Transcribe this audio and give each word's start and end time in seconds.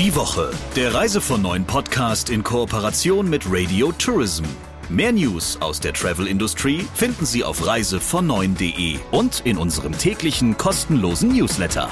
Die 0.00 0.16
Woche, 0.16 0.50
der 0.76 0.94
Reise 0.94 1.20
von 1.20 1.42
neuen 1.42 1.66
Podcast 1.66 2.30
in 2.30 2.42
Kooperation 2.42 3.28
mit 3.28 3.42
Radio 3.46 3.92
Tourism. 3.92 4.44
Mehr 4.88 5.12
News 5.12 5.58
aus 5.60 5.78
der 5.78 5.92
Travel-Industrie 5.92 6.86
finden 6.94 7.26
Sie 7.26 7.44
auf 7.44 7.62
reisevon9.de 7.62 8.98
und 9.10 9.42
in 9.44 9.58
unserem 9.58 9.92
täglichen 9.92 10.56
kostenlosen 10.56 11.36
Newsletter. 11.36 11.90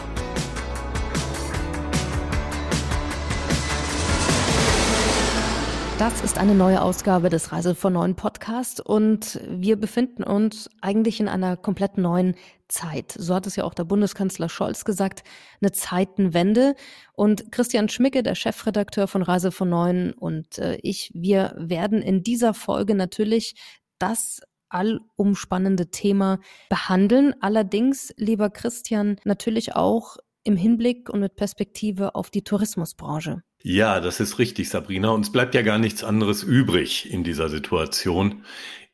Das 5.99 6.23
ist 6.23 6.39
eine 6.39 6.55
neue 6.55 6.80
Ausgabe 6.80 7.29
des 7.29 7.51
Reise 7.51 7.75
von 7.75 7.95
neuen 7.95 8.15
Podcast 8.15 8.80
und 8.80 9.41
wir 9.48 9.75
befinden 9.75 10.23
uns 10.23 10.71
eigentlich 10.80 11.19
in 11.19 11.27
einer 11.27 11.57
komplett 11.57 11.98
neuen 11.98 12.37
Zeit. 12.69 13.11
So 13.19 13.35
hat 13.35 13.48
es 13.48 13.57
ja 13.57 13.65
auch 13.65 13.75
der 13.75 13.83
Bundeskanzler 13.83 14.48
Scholz 14.48 14.84
gesagt, 14.84 15.25
eine 15.61 15.73
Zeitenwende. 15.73 16.77
Und 17.15 17.51
Christian 17.51 17.89
Schmicke, 17.89 18.23
der 18.23 18.37
Chefredakteur 18.37 19.09
von 19.09 19.23
Reise 19.23 19.51
von 19.51 19.70
Neuen 19.70 20.12
und 20.12 20.59
äh, 20.59 20.79
ich, 20.83 21.11
wir 21.15 21.56
werden 21.59 22.01
in 22.01 22.23
dieser 22.23 22.55
Folge 22.55 22.95
natürlich 22.95 23.56
das 23.98 24.41
allumspannende 24.69 25.91
Thema 25.91 26.39
behandeln. 26.69 27.34
Allerdings, 27.41 28.15
lieber 28.17 28.51
Christian, 28.51 29.17
natürlich 29.25 29.75
auch 29.75 30.17
im 30.48 30.57
Hinblick 30.57 31.11
und 31.11 31.20
mit 31.20 31.37
Perspektive 31.37 32.15
auf 32.15 32.30
die 32.30 32.43
Tourismusbranche. 32.43 33.43
Ja, 33.62 34.01
das 34.01 34.19
ist 34.19 34.39
richtig, 34.39 34.70
Sabrina. 34.70 35.11
Uns 35.11 35.30
bleibt 35.30 35.55
ja 35.55 35.62
gar 35.62 35.79
nichts 35.79 36.02
anderes 36.02 36.43
übrig 36.43 37.12
in 37.12 37.23
dieser 37.23 37.51
Situation. 37.51 38.45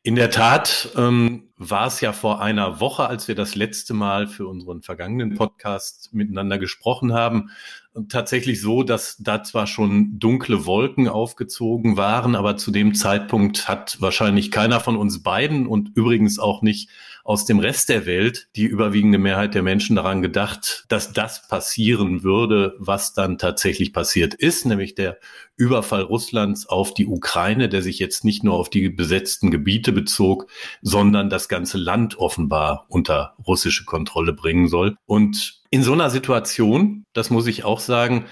In 0.03 0.15
der 0.15 0.29
Tat 0.29 0.89
ähm, 0.97 1.49
war 1.57 1.87
es 1.87 2.01
ja 2.01 2.11
vor 2.11 2.41
einer 2.41 2.81
Woche, 2.81 3.07
als 3.07 3.27
wir 3.29 3.35
das 3.35 3.55
letzte 3.55 3.93
Mal 3.93 4.27
für 4.27 4.47
unseren 4.47 4.81
vergangenen 4.81 5.33
Podcast 5.35 6.13
miteinander 6.13 6.59
gesprochen 6.59 7.13
haben, 7.13 7.51
tatsächlich 8.09 8.61
so, 8.61 8.83
dass 8.83 9.17
da 9.17 9.41
zwar 9.41 9.65
schon 9.65 10.19
dunkle 10.19 10.65
Wolken 10.65 11.07
aufgezogen 11.07 11.95
waren, 11.95 12.35
aber 12.35 12.57
zu 12.57 12.69
dem 12.71 12.93
Zeitpunkt 12.93 13.69
hat 13.69 14.01
wahrscheinlich 14.01 14.51
keiner 14.51 14.81
von 14.81 14.97
uns 14.97 15.23
beiden 15.23 15.65
und 15.67 15.91
übrigens 15.95 16.37
auch 16.37 16.61
nicht 16.61 16.89
aus 17.25 17.43
dem 17.45 17.57
Rest 17.57 17.89
der 17.89 18.05
Welt 18.05 18.47
die 18.55 18.65
überwiegende 18.65 19.17
Mehrheit 19.17 19.55
der 19.55 19.63
Menschen 19.63 19.95
daran 19.95 20.21
gedacht, 20.21 20.85
dass 20.89 21.11
das 21.11 21.47
passieren 21.47 22.23
würde, 22.23 22.75
was 22.77 23.13
dann 23.13 23.39
tatsächlich 23.39 23.93
passiert 23.93 24.35
ist, 24.35 24.65
nämlich 24.67 24.93
der 24.93 25.17
Überfall 25.57 26.03
Russlands 26.03 26.67
auf 26.67 26.93
die 26.93 27.07
Ukraine, 27.07 27.67
der 27.67 27.81
sich 27.81 27.97
jetzt 27.97 28.25
nicht 28.25 28.43
nur 28.43 28.53
auf 28.53 28.69
die 28.69 28.89
besetzten 28.89 29.49
Gebiete 29.49 29.91
bezog, 29.91 30.51
sondern 30.83 31.31
das 31.31 31.49
ganze 31.49 31.79
Land 31.79 32.19
offenbar 32.19 32.85
unter 32.89 33.35
russische 33.45 33.85
Kontrolle 33.85 34.31
bringen 34.31 34.67
soll. 34.67 34.95
Und 35.07 35.63
in 35.71 35.81
so 35.81 35.93
einer 35.93 36.11
Situation, 36.11 37.05
das 37.13 37.31
muss 37.31 37.47
ich 37.47 37.63
auch 37.63 37.79
sagen, 37.79 38.25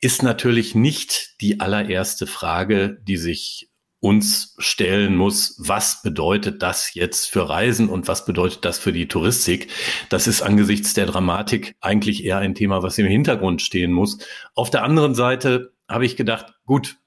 ist 0.00 0.22
natürlich 0.22 0.74
nicht 0.74 1.34
die 1.42 1.60
allererste 1.60 2.26
Frage, 2.26 2.98
die 3.06 3.18
sich 3.18 3.68
uns 4.00 4.54
stellen 4.58 5.16
muss, 5.16 5.56
was 5.58 6.02
bedeutet 6.02 6.62
das 6.62 6.94
jetzt 6.94 7.26
für 7.26 7.48
Reisen 7.48 7.88
und 7.88 8.06
was 8.06 8.24
bedeutet 8.24 8.64
das 8.64 8.78
für 8.78 8.92
die 8.92 9.08
Touristik? 9.08 9.68
Das 10.08 10.26
ist 10.26 10.42
angesichts 10.42 10.94
der 10.94 11.06
Dramatik 11.06 11.74
eigentlich 11.80 12.24
eher 12.24 12.38
ein 12.38 12.54
Thema, 12.54 12.82
was 12.82 12.98
im 12.98 13.06
Hintergrund 13.06 13.60
stehen 13.60 13.92
muss. 13.92 14.18
Auf 14.54 14.70
der 14.70 14.84
anderen 14.84 15.14
Seite 15.14 15.72
habe 15.88 16.06
ich 16.06 16.16
gedacht, 16.16 16.54
gut, 16.64 16.98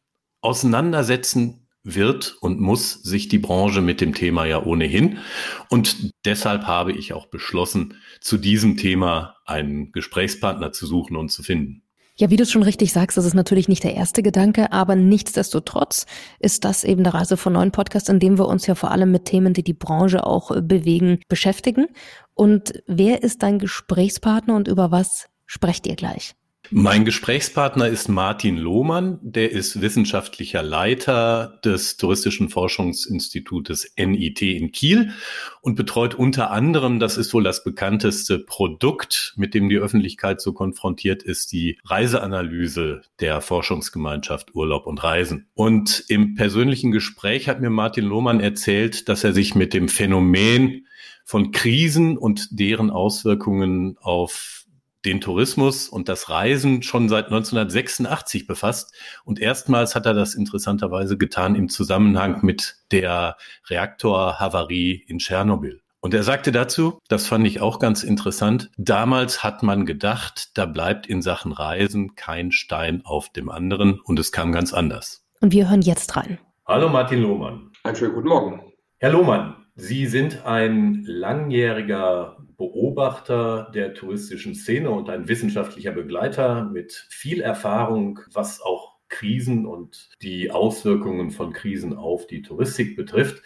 auseinandersetzen 0.42 1.68
wird 1.84 2.38
und 2.42 2.60
muss 2.60 2.94
sich 2.94 3.28
die 3.28 3.40
Branche 3.40 3.82
mit 3.82 4.02
dem 4.02 4.14
Thema 4.14 4.46
ja 4.46 4.64
ohnehin. 4.64 5.20
Und 5.70 6.14
deshalb 6.26 6.64
habe 6.64 6.92
ich 6.92 7.14
auch 7.14 7.28
beschlossen, 7.28 7.96
zu 8.20 8.38
diesem 8.38 8.78
Thema 8.78 9.38
einen 9.46 9.92
Gesprächspartner 9.92 10.72
zu 10.72 10.86
suchen 10.86 11.16
und 11.16 11.30
zu 11.30 11.42
finden. 11.42 11.84
Ja, 12.22 12.30
wie 12.30 12.36
du 12.36 12.46
schon 12.46 12.62
richtig 12.62 12.94
sagst, 12.94 13.18
das 13.18 13.26
ist 13.26 13.34
natürlich 13.34 13.68
nicht 13.68 13.84
der 13.84 13.96
erste 13.96 14.22
Gedanke, 14.22 14.72
aber 14.72 14.96
nichtsdestotrotz 14.96 16.06
ist 16.40 16.66
das 16.66 16.84
eben 16.84 17.04
der 17.04 17.16
Reise 17.16 17.36
von 17.36 17.54
neuen 17.54 17.72
Podcast, 17.72 18.10
in 18.10 18.20
dem 18.20 18.38
wir 18.38 18.48
uns 18.48 18.68
ja 18.68 18.76
vor 18.76 18.92
allem 18.92 19.12
mit 19.12 19.26
Themen, 19.26 19.56
die 19.56 19.64
die 19.64 19.74
Branche 19.74 20.24
auch 20.24 20.52
äh, 20.52 20.62
bewegen, 20.62 21.18
beschäftigen. 21.30 21.88
Und 22.36 22.84
wer 22.86 23.24
ist 23.24 23.42
dein 23.42 23.58
Gesprächspartner 23.58 24.56
und 24.56 24.68
über 24.68 24.92
was 24.92 25.30
sprecht 25.48 25.88
ihr 25.88 25.96
gleich? 25.96 26.36
Mein 26.74 27.04
Gesprächspartner 27.04 27.90
ist 27.90 28.08
Martin 28.08 28.58
Lohmann, 28.58 29.20
der 29.22 29.52
ist 29.52 29.82
wissenschaftlicher 29.82 30.64
Leiter 30.64 31.60
des 31.66 31.98
Touristischen 31.98 32.48
Forschungsinstitutes 32.48 33.94
NIT 33.98 34.42
in 34.42 34.72
Kiel 34.72 35.12
und 35.60 35.76
betreut 35.76 36.16
unter 36.16 36.50
anderem, 36.52 37.00
das 37.00 37.18
ist 37.18 37.34
wohl 37.34 37.44
das 37.44 37.66
bekannteste 37.66 38.40
Produkt, 38.40 39.34
mit 39.36 39.54
dem 39.54 39.68
die 39.68 39.80
Öffentlichkeit 39.80 40.40
so 40.40 40.54
konfrontiert 40.54 41.24
ist, 41.24 41.52
die 41.52 41.78
Reiseanalyse 41.84 43.02
der 43.20 43.42
Forschungsgemeinschaft 43.42 44.56
Urlaub 44.56 44.88
und 44.88 45.04
Reisen. 45.04 45.50
Und 45.54 46.06
im 46.08 46.36
persönlichen 46.36 46.94
Gespräch 46.94 47.50
hat 47.50 47.60
mir 47.60 47.70
Martin 47.70 48.06
Lohmann 48.06 48.40
erzählt, 48.40 49.10
dass 49.10 49.26
er 49.26 49.34
sich 49.34 49.56
mit 49.56 49.74
dem 49.74 49.90
Phänomen 49.90 50.88
von 51.26 51.52
Krisen 51.52 52.18
und 52.18 52.48
deren 52.60 52.90
Auswirkungen 52.90 53.98
auf 54.00 54.61
den 55.06 55.22
Tourismus 55.22 55.90
und 55.90 56.10
das 56.10 56.30
Reisen 56.30 56.84
schon 56.84 57.10
seit 57.10 57.26
1986 57.26 58.48
befasst. 58.48 58.94
Und 59.24 59.40
erstmals 59.40 59.96
hat 59.96 60.06
er 60.06 60.14
das 60.14 60.36
interessanterweise 60.36 61.18
getan 61.18 61.56
im 61.56 61.70
Zusammenhang 61.70 62.40
mit 62.44 62.78
der 62.92 63.38
Reaktorhavarie 63.68 65.04
in 65.08 65.20
Tschernobyl. 65.20 65.82
Und 66.04 66.16
er 66.16 66.24
sagte 66.24 66.52
dazu, 66.52 66.98
das 67.10 67.28
fand 67.28 67.46
ich 67.46 67.62
auch 67.62 67.78
ganz 67.78 68.04
interessant, 68.04 68.72
damals 68.78 69.44
hat 69.44 69.62
man 69.62 69.86
gedacht, 69.86 70.58
da 70.58 70.66
bleibt 70.66 71.06
in 71.06 71.22
Sachen 71.22 71.52
Reisen 71.52 72.16
kein 72.16 72.52
Stein 72.52 73.02
auf 73.06 73.30
dem 73.30 73.50
anderen 73.50 74.00
und 74.00 74.18
es 74.18 74.32
kam 74.32 74.52
ganz 74.52 74.74
anders. 74.74 75.24
Und 75.42 75.54
wir 75.54 75.70
hören 75.70 75.82
jetzt 75.82 76.16
rein. 76.16 76.40
Hallo 76.66 76.90
Martin 76.90 77.22
Lohmann. 77.22 77.72
Einen 77.84 77.96
schönen 77.96 78.16
guten 78.16 78.30
Morgen. 78.30 78.62
Herr 78.98 79.12
Lohmann, 79.12 79.56
Sie 79.76 80.08
sind 80.08 80.46
ein 80.46 81.04
langjähriger 81.06 82.38
Beobachter 82.62 83.72
der 83.74 83.96
touristischen 83.96 84.54
Szene 84.54 84.92
und 84.92 85.10
ein 85.10 85.28
wissenschaftlicher 85.28 85.94
Begleiter 85.94 86.64
mit 86.66 87.08
viel 87.10 87.42
Erfahrung, 87.42 88.20
was 88.32 88.62
auch 88.62 89.00
Krisen 89.10 89.66
und 89.66 90.10
die 90.22 90.52
Auswirkungen 90.52 91.32
von 91.32 91.54
Krisen 91.54 91.98
auf 91.98 92.28
die 92.28 92.44
Touristik 92.44 92.96
betrifft. 92.96 93.42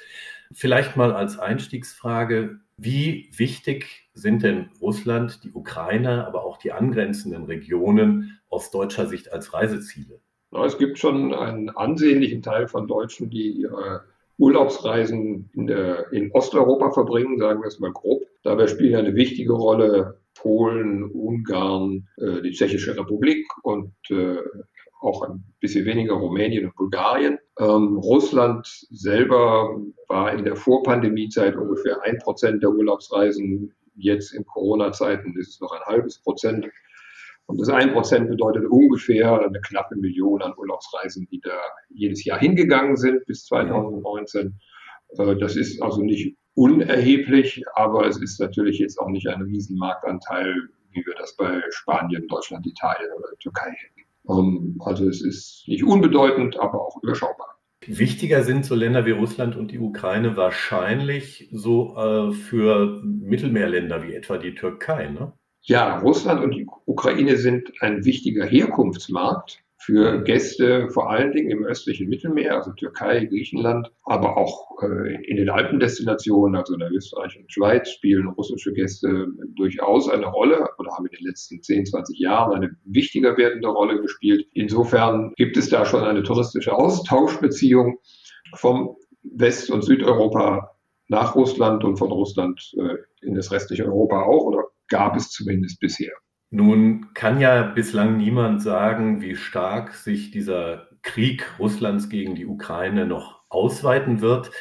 Vielleicht 0.52 0.98
mal 0.98 1.14
als 1.14 1.40
Einstiegsfrage, 1.40 2.60
wie 2.76 3.30
wichtig 3.34 4.10
sind 4.14 4.44
denn 4.44 4.70
Russland, 4.82 5.46
die 5.46 5.54
Ukraine, 5.54 6.28
aber 6.28 6.44
auch 6.44 6.58
die 6.58 6.74
angrenzenden 6.74 7.46
Regionen 7.46 8.38
aus 8.50 8.70
deutscher 8.70 9.08
Sicht 9.08 9.32
als 9.32 9.54
Reiseziele? 9.54 10.20
Es 10.66 10.78
gibt 10.78 11.00
schon 11.00 11.34
einen 11.34 11.70
ansehnlichen 11.70 12.42
Teil 12.42 12.68
von 12.68 12.86
Deutschen, 12.86 13.30
die 13.30 13.50
ihre 13.50 14.04
Urlaubsreisen 14.38 15.50
in, 15.54 15.68
der, 15.68 16.12
in 16.12 16.32
Osteuropa 16.34 16.92
verbringen, 16.92 17.38
sagen 17.38 17.62
wir 17.62 17.68
es 17.68 17.80
mal 17.80 17.94
grob. 17.94 18.24
Dabei 18.46 18.68
spielen 18.68 18.94
eine 18.96 19.16
wichtige 19.16 19.54
Rolle 19.54 20.22
Polen, 20.36 21.04
Ungarn, 21.04 22.08
äh, 22.18 22.44
die 22.44 22.52
Tschechische 22.52 22.96
Republik 22.96 23.44
und 23.64 23.96
äh, 24.12 24.38
auch 25.02 25.24
ein 25.24 25.44
bisschen 25.60 25.86
weniger 25.86 26.14
Rumänien 26.14 26.66
und 26.66 26.76
Bulgarien. 26.76 27.40
Ähm, 27.60 27.98
Russland 27.98 28.68
selber 28.92 29.76
war 30.08 30.32
in 30.32 30.46
der 30.46 30.56
Vorpandemiezeit 30.56 31.56
ungefähr 31.56 32.04
ein 32.04 32.20
Prozent 32.20 32.62
der 32.62 32.70
Urlaubsreisen. 32.70 33.74
Jetzt 33.96 34.32
in 34.32 34.46
Corona-Zeiten 34.46 35.36
ist 35.40 35.56
es 35.56 35.60
noch 35.60 35.72
ein 35.72 35.82
halbes 35.88 36.22
Prozent. 36.22 36.68
Und 37.48 37.60
das 37.60 37.70
1% 37.70 38.28
bedeutet 38.28 38.66
ungefähr 38.70 39.40
eine 39.40 39.60
knappe 39.60 39.96
Million 39.96 40.44
an 40.44 40.54
Urlaubsreisen, 40.56 41.28
die 41.32 41.40
da 41.40 41.58
jedes 41.90 42.24
Jahr 42.24 42.38
hingegangen 42.38 42.96
sind 42.96 43.26
bis 43.26 43.46
2019. 43.46 44.60
Äh, 45.18 45.36
das 45.38 45.56
ist 45.56 45.82
also 45.82 46.04
nicht 46.04 46.38
unerheblich, 46.56 47.64
aber 47.76 48.08
es 48.08 48.22
ist 48.22 48.40
natürlich 48.40 48.80
jetzt 48.80 48.98
auch 49.00 49.10
nicht 49.10 49.28
ein 49.28 49.42
Riesenmarktanteil, 49.42 50.56
wie 50.92 51.06
wir 51.06 51.14
das 51.20 51.36
bei 51.36 51.62
Spanien, 51.70 52.28
Deutschland, 52.28 52.66
Italien 52.66 53.12
oder 53.18 53.28
Türkei 53.40 53.72
hätten. 53.72 54.02
Ähm, 54.30 54.82
also 54.84 55.08
es 55.08 55.22
ist 55.22 55.66
nicht 55.68 55.84
unbedeutend, 55.84 56.58
aber 56.60 56.82
auch 56.82 57.02
überschaubar. 57.04 57.60
Wichtiger 57.86 58.44
sind 58.44 58.66
so 58.66 58.74
Länder 58.74 59.06
wie 59.06 59.12
Russland 59.12 59.56
und 59.56 59.72
die 59.72 59.80
Ukraine 59.80 60.36
wahrscheinlich 60.38 61.50
so 61.52 61.96
äh, 61.98 62.32
für 62.32 63.02
Mittelmeerländer 63.04 64.02
wie 64.04 64.16
etwa 64.16 64.38
die 64.38 64.56
Türkei, 64.56 65.10
ne? 65.10 65.34
Ja, 65.62 65.98
Russland 66.00 66.44
und 66.44 66.52
die 66.52 66.68
Ukraine 66.86 67.38
sind 67.38 67.72
ein 67.82 68.06
wichtiger 68.06 68.46
Herkunftsmarkt 68.46 69.65
für 69.86 70.24
Gäste, 70.24 70.90
vor 70.90 71.12
allen 71.12 71.32
Dingen 71.32 71.52
im 71.52 71.64
östlichen 71.64 72.10
Mittelmeer, 72.10 72.56
also 72.56 72.72
Türkei, 72.72 73.26
Griechenland, 73.26 73.92
aber 74.04 74.36
auch 74.36 74.82
äh, 74.82 75.24
in 75.26 75.38
den 75.38 75.50
Alpendestinationen, 75.50 76.56
also 76.56 76.74
in 76.74 76.80
der 76.80 76.92
Österreich 76.92 77.38
und 77.38 77.52
Schweiz, 77.52 77.92
spielen 77.92 78.28
russische 78.30 78.74
Gäste 78.74 79.28
durchaus 79.56 80.10
eine 80.10 80.26
Rolle 80.26 80.70
oder 80.80 80.92
haben 80.92 81.06
in 81.06 81.18
den 81.18 81.28
letzten 81.28 81.62
10, 81.62 81.86
20 81.86 82.18
Jahren 82.18 82.54
eine 82.56 82.76
wichtiger 82.84 83.38
werdende 83.38 83.68
Rolle 83.68 84.02
gespielt. 84.02 84.48
Insofern 84.54 85.34
gibt 85.36 85.56
es 85.56 85.70
da 85.70 85.86
schon 85.86 86.04
eine 86.04 86.24
touristische 86.24 86.74
Austauschbeziehung 86.74 88.00
vom 88.56 88.96
West- 89.22 89.70
und 89.70 89.84
Südeuropa 89.84 90.72
nach 91.10 91.36
Russland 91.36 91.84
und 91.84 91.98
von 91.98 92.12
Russland 92.12 92.74
äh, 92.78 92.96
in 93.22 93.36
das 93.36 93.52
restliche 93.52 93.86
Europa 93.86 94.24
auch 94.24 94.46
oder 94.46 94.64
gab 94.88 95.16
es 95.16 95.30
zumindest 95.30 95.80
bisher. 95.80 96.14
Nun 96.56 97.14
kann 97.14 97.42
ja 97.42 97.64
bislang 97.64 98.16
niemand 98.16 98.62
sagen, 98.62 99.20
wie 99.20 99.36
stark 99.36 99.94
sich 99.94 100.32
dieser 100.32 100.88
Krieg 101.02 101.60
Russlands 101.60 102.08
gegen 102.08 102.34
die 102.34 102.46
Ukraine 102.46 103.06
noch 103.06 103.42
ausweiten 103.50 104.22
wird. 104.22 104.52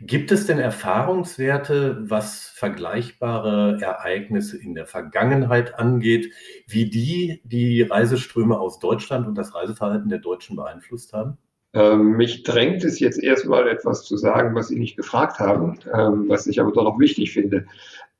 Gibt 0.00 0.32
es 0.32 0.46
denn 0.46 0.58
Erfahrungswerte, 0.58 2.08
was 2.08 2.46
vergleichbare 2.54 3.78
Ereignisse 3.82 4.56
in 4.56 4.74
der 4.74 4.86
Vergangenheit 4.86 5.78
angeht, 5.78 6.32
wie 6.68 6.88
die 6.88 7.42
die 7.44 7.82
Reiseströme 7.82 8.58
aus 8.58 8.78
Deutschland 8.78 9.26
und 9.26 9.34
das 9.34 9.54
Reiseverhalten 9.54 10.08
der 10.08 10.20
Deutschen 10.20 10.56
beeinflusst 10.56 11.12
haben? 11.12 11.36
Ähm, 11.74 12.16
mich 12.16 12.42
drängt 12.42 12.84
es 12.84 13.00
jetzt 13.00 13.22
erstmal 13.22 13.66
etwas 13.66 14.04
zu 14.04 14.16
sagen, 14.16 14.54
was 14.54 14.68
Sie 14.68 14.78
nicht 14.78 14.96
gefragt 14.96 15.38
haben, 15.38 15.78
ähm, 15.94 16.28
was 16.28 16.46
ich 16.46 16.60
aber 16.60 16.72
doch 16.72 16.84
noch 16.84 16.98
wichtig 16.98 17.32
finde. 17.32 17.66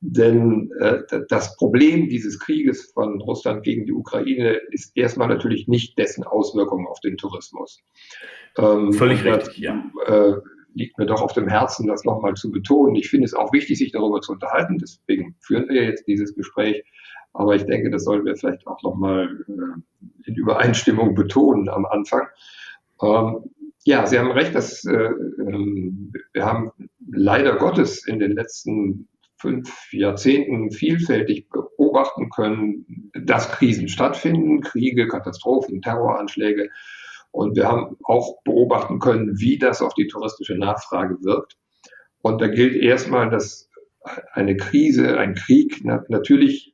Denn 0.01 0.71
äh, 0.79 1.03
das 1.29 1.55
Problem 1.55 2.09
dieses 2.09 2.39
Krieges 2.39 2.91
von 2.91 3.21
Russland 3.21 3.63
gegen 3.63 3.85
die 3.85 3.93
Ukraine 3.93 4.59
ist 4.71 4.97
erstmal 4.97 5.27
natürlich 5.27 5.67
nicht 5.67 5.97
dessen 5.97 6.23
Auswirkungen 6.23 6.87
auf 6.87 6.99
den 6.99 7.15
Tourismus. 7.15 7.83
Ähm, 8.57 8.91
Völlig 8.91 9.23
richtig, 9.23 9.59
ja. 9.59 9.83
Äh, 10.07 10.33
liegt 10.73 10.97
mir 10.97 11.05
doch 11.05 11.21
auf 11.21 11.33
dem 11.33 11.47
Herzen, 11.47 11.87
das 11.87 12.03
nochmal 12.03 12.33
zu 12.33 12.51
betonen. 12.51 12.95
Ich 12.95 13.09
finde 13.09 13.25
es 13.25 13.33
auch 13.33 13.53
wichtig, 13.53 13.77
sich 13.77 13.91
darüber 13.91 14.21
zu 14.21 14.33
unterhalten. 14.33 14.79
Deswegen 14.79 15.35
führen 15.39 15.69
wir 15.69 15.83
jetzt 15.83 16.07
dieses 16.07 16.35
Gespräch. 16.35 16.83
Aber 17.33 17.55
ich 17.55 17.63
denke, 17.63 17.89
das 17.89 18.03
sollten 18.03 18.25
wir 18.25 18.35
vielleicht 18.35 18.67
auch 18.67 18.81
nochmal 18.83 19.29
äh, 19.47 20.27
in 20.29 20.35
Übereinstimmung 20.35 21.15
betonen 21.15 21.69
am 21.69 21.85
Anfang. 21.85 22.27
Ähm, 23.03 23.49
ja, 23.85 24.05
Sie 24.05 24.17
haben 24.17 24.31
recht, 24.31 24.55
dass 24.55 24.85
äh, 24.85 24.93
ähm, 24.93 26.13
wir 26.31 26.45
haben 26.45 26.71
leider 27.11 27.57
Gottes 27.57 28.07
in 28.07 28.19
den 28.19 28.31
letzten 28.31 29.09
fünf 29.37 29.91
Jahrzehnten 29.91 30.71
vielfältig 30.71 31.49
beobachten 31.49 32.29
können, 32.29 33.11
dass 33.13 33.51
Krisen 33.51 33.89
stattfinden, 33.89 34.61
Kriege, 34.61 35.07
Katastrophen, 35.07 35.81
Terroranschläge. 35.81 36.69
Und 37.31 37.57
wir 37.57 37.67
haben 37.67 37.97
auch 38.03 38.41
beobachten 38.43 38.99
können, 38.99 39.37
wie 39.39 39.57
das 39.57 39.81
auf 39.81 39.93
die 39.95 40.07
touristische 40.07 40.55
Nachfrage 40.55 41.17
wirkt. 41.23 41.57
Und 42.21 42.41
da 42.41 42.47
gilt 42.47 42.75
erstmal, 42.75 43.29
dass 43.29 43.69
eine 44.31 44.55
Krise, 44.55 45.17
ein 45.17 45.35
Krieg 45.35 45.83
natürlich 45.83 46.73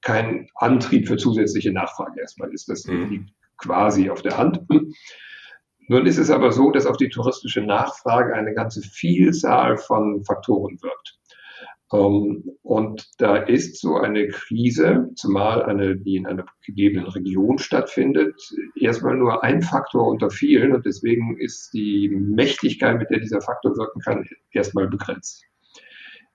kein 0.00 0.48
Antrieb 0.54 1.06
für 1.06 1.18
zusätzliche 1.18 1.72
Nachfrage 1.72 2.20
erstmal 2.20 2.52
ist. 2.54 2.68
Das 2.70 2.86
mhm. 2.86 3.10
liegt 3.10 3.30
quasi 3.58 4.08
auf 4.08 4.22
der 4.22 4.38
Hand. 4.38 4.60
Nun 5.90 6.06
ist 6.06 6.18
es 6.18 6.30
aber 6.30 6.52
so, 6.52 6.70
dass 6.70 6.86
auf 6.86 6.98
die 6.98 7.08
touristische 7.08 7.62
Nachfrage 7.62 8.32
eine 8.32 8.54
ganze 8.54 8.80
Vielzahl 8.80 9.76
von 9.76 10.22
Faktoren 10.22 10.80
wirkt. 10.82 11.18
Ähm, 11.92 12.44
und 12.62 13.08
da 13.18 13.38
ist 13.38 13.80
so 13.80 13.96
eine 13.96 14.28
Krise, 14.28 15.10
zumal 15.16 15.64
eine, 15.64 15.96
die 15.96 16.14
in 16.14 16.28
einer 16.28 16.46
gegebenen 16.64 17.08
Region 17.08 17.58
stattfindet, 17.58 18.40
erstmal 18.76 19.16
nur 19.16 19.42
ein 19.42 19.62
Faktor 19.62 20.06
unter 20.06 20.30
vielen 20.30 20.76
und 20.76 20.86
deswegen 20.86 21.36
ist 21.40 21.74
die 21.74 22.08
Mächtigkeit, 22.08 22.96
mit 22.96 23.10
der 23.10 23.18
dieser 23.18 23.40
Faktor 23.40 23.76
wirken 23.76 24.00
kann, 24.00 24.28
erstmal 24.52 24.86
begrenzt. 24.86 25.42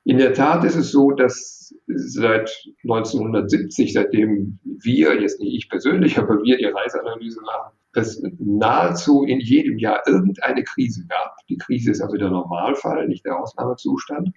In 0.03 0.17
der 0.17 0.33
Tat 0.33 0.65
ist 0.65 0.75
es 0.75 0.91
so, 0.91 1.11
dass 1.11 1.73
seit 1.87 2.51
1970, 2.83 3.93
seitdem 3.93 4.59
wir, 4.65 5.21
jetzt 5.21 5.39
nicht 5.39 5.55
ich 5.55 5.69
persönlich, 5.69 6.17
aber 6.19 6.43
wir 6.43 6.57
die 6.57 6.65
Reiseanalyse 6.65 7.39
machen, 7.39 7.71
es 7.95 8.21
nahezu 8.39 9.23
in 9.23 9.39
jedem 9.39 9.77
Jahr 9.77 10.01
irgendeine 10.07 10.63
Krise 10.63 11.05
gab. 11.07 11.37
Die 11.49 11.57
Krise 11.57 11.91
ist 11.91 12.01
also 12.01 12.17
der 12.17 12.29
Normalfall, 12.29 13.07
nicht 13.07 13.25
der 13.25 13.39
Ausnahmezustand. 13.39 14.31